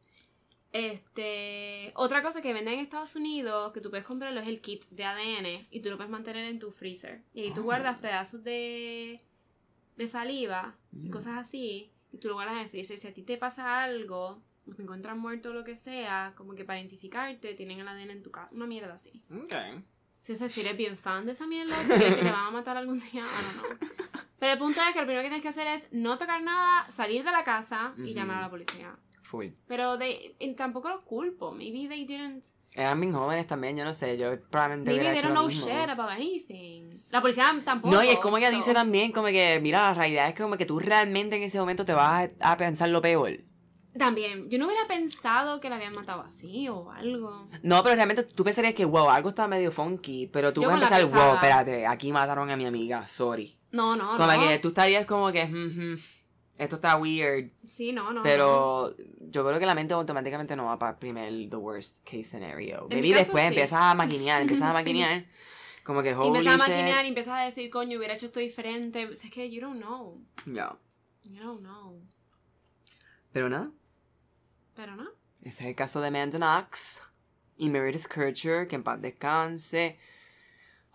[0.74, 1.92] Este.
[1.96, 5.04] Otra cosa que venden en Estados Unidos, que tú puedes comprarlo, es el kit de
[5.04, 5.68] ADN.
[5.72, 7.22] Y tú lo puedes mantener en tu freezer.
[7.34, 7.64] Y ahí tú Ah.
[7.64, 9.22] guardas pedazos de.
[9.98, 11.12] de saliva y Mm.
[11.12, 11.92] cosas así.
[12.12, 12.98] Y tú lo guardas en el freezer.
[12.98, 16.56] Si a ti te pasa algo, o te encuentras muerto o lo que sea, como
[16.56, 18.50] que para identificarte, tienen el ADN en tu casa.
[18.54, 19.22] Una mierda así.
[19.32, 19.54] Ok.
[20.20, 22.46] Si, o sea, si eres bien fan de esa mierda, si crees que te van
[22.48, 23.90] a matar algún día, I don't know.
[24.40, 26.90] Pero el punto es que lo primero que tienes que hacer es no tocar nada,
[26.90, 28.92] salir de la casa y llamar a la policía.
[29.32, 29.48] Full.
[29.66, 31.52] Pero they, tampoco los culpo.
[31.54, 32.44] Maybe they didn't.
[32.76, 34.18] Eran bien jóvenes también, yo no sé.
[34.18, 35.68] Yo probablemente Maybe they don't know mismo.
[35.68, 37.00] shit about anything.
[37.10, 37.94] La policía tampoco.
[37.96, 40.58] No, y es como ella so- dice también, como que, mira, la realidad es como
[40.58, 43.40] que tú realmente en ese momento te vas a, a pensar lo peor.
[43.98, 47.50] También, yo no hubiera pensado que la habían matado así o algo.
[47.62, 50.78] No, pero realmente tú pensarías que, wow, algo está medio funky, pero tú Yo vas
[50.78, 53.58] a pensar, wow, espérate, aquí mataron a mi amiga, sorry.
[53.72, 54.40] No, no, como no.
[54.48, 55.98] que tú estarías como que, "Mm, mm,
[56.58, 58.22] esto está weird, Sí, no, no.
[58.24, 62.88] pero yo creo que la mente automáticamente no va para primer, the worst case scenario.
[62.90, 63.48] En Maybe después sí.
[63.48, 64.74] empiezas a maquinear, empiezas a Sí.
[64.74, 65.26] maquinear,
[65.84, 69.06] como que, holy empiezas a maquinear y empiezas a decir, coño, hubiera hecho esto diferente.
[69.08, 70.22] O sea, es que you don't know.
[70.46, 70.78] Ya.
[71.24, 72.00] You don't know.
[73.34, 73.72] Pero nada,
[74.76, 75.10] Pero no.
[75.42, 77.02] ese es el caso de Amanda Knox
[77.58, 79.98] y Meredith Kircher, que en paz descanse.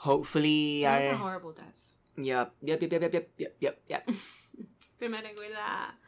[0.05, 1.75] Hopefully, That was I- a horrible death.
[2.17, 4.07] Yep, yep, yep, yep, yep, yep, yep, yep.
[4.99, 5.99] Siempre me recuerda.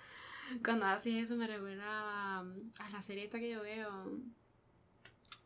[0.64, 3.91] Cuando haces eso, me recuerda um, a la serie esta que yo veo.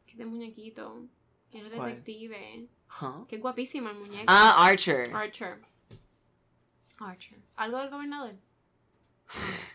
[0.07, 1.07] Que es de muñequito.
[1.51, 1.91] Que es el ¿Cuál?
[1.91, 2.69] detective.
[3.01, 3.27] Huh?
[3.27, 4.25] Que es guapísimo el muñeco.
[4.29, 5.15] Ah, Archer.
[5.15, 5.61] Archer.
[6.99, 7.39] Archer.
[7.57, 8.35] ¿Algo del gobernador?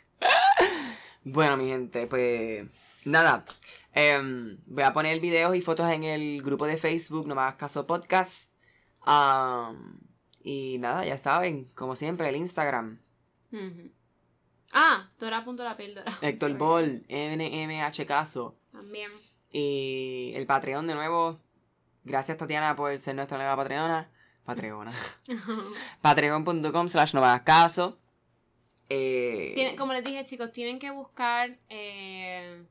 [1.30, 2.65] Bueno, mi gente, pues
[3.03, 3.43] nada.
[3.91, 7.86] Em, voy a poner videos y fotos en el grupo de Facebook, no hagas caso
[7.86, 8.53] podcast.
[9.01, 9.99] Am,
[10.41, 13.01] y nada, ya saben, como siempre, el Instagram.
[13.51, 13.91] Ujú.
[14.73, 16.11] Ah, Dora punto la píldora.
[16.21, 16.57] Héctor.
[16.57, 18.57] Ball, NMH Caso.
[18.71, 19.11] También.
[19.51, 21.39] Y el Patreon de nuevo.
[22.03, 24.09] Gracias Tatiana por ser nuestra nueva Patreona.
[24.45, 24.93] Patreona.
[26.01, 27.97] Patreon.com slash no caso.
[28.89, 31.57] Eh, Tiene- como les dije, chicos, tienen que buscar.
[31.69, 32.63] eh,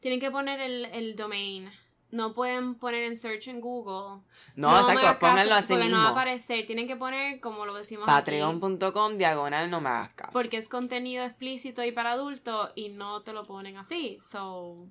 [0.00, 1.70] tienen que poner el, el domain.
[2.14, 4.22] No pueden poner en search en Google.
[4.54, 5.98] no, me exacto, caso, pónganlo así porque mismo.
[5.98, 6.64] no va a aparecer.
[6.64, 10.30] Tienen que poner, como lo decimos Patreon.com diagonal no me hagas caso.
[10.32, 14.18] porque es contenido explícito y para adultos y no te lo ponen así.
[14.22, 14.86] So,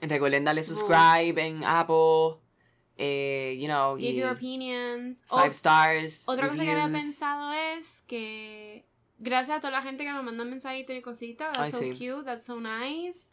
[0.00, 2.40] Recuerden darle subscribe en Apple.
[2.96, 5.22] Eh, you know, give your opinions.
[5.28, 6.24] five O- stars.
[6.28, 8.84] otra cosa que había pensado es que
[9.18, 11.90] gracias a toda la gente que nos manda mensajitos y cositas, that's Ay, so sí.
[11.92, 13.28] cute, that's so nice.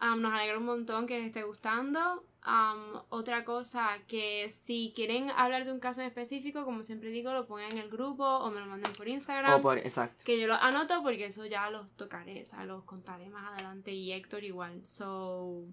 [0.00, 2.24] Um, nos alegra un montón que les esté gustando.
[2.46, 7.32] Um, otra cosa, que si quieren hablar de un caso en específico, como siempre digo,
[7.32, 9.54] lo pongan en el grupo o me lo manden por Instagram.
[9.54, 10.22] O por, exacto.
[10.24, 13.90] Que yo lo anoto porque eso ya los tocaré, o sea, los contaré más adelante
[13.92, 14.86] y Héctor igual.
[14.86, 15.64] So,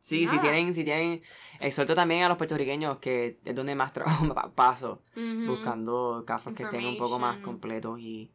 [0.00, 1.22] Sí, si tienen, si tienen,
[1.60, 5.02] exhorto también a los puertorriqueños que es donde más trabajo pa- paso,
[5.46, 8.30] buscando casos que estén un poco más completos y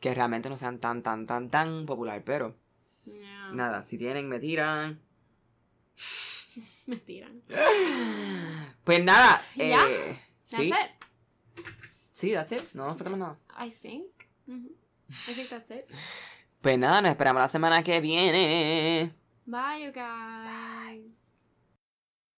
[0.00, 2.56] que realmente no sean tan, tan, tan, tan popular, pero
[3.06, 3.50] Yeah.
[3.52, 4.98] Nada, si tienen, me tiran.
[6.86, 7.40] Me tiran.
[8.84, 9.86] Pues nada, Ya.
[9.88, 10.20] eh,
[10.50, 11.64] That's sí, it.
[12.12, 12.62] sí, that's it.
[12.74, 13.38] No nos falta más nada.
[13.58, 14.06] I think.
[14.46, 14.68] Mhm.
[15.28, 15.86] I think that's it.
[16.60, 19.12] Pues nada, nos esperamos la semana que viene.
[19.46, 21.23] Bye, you guys.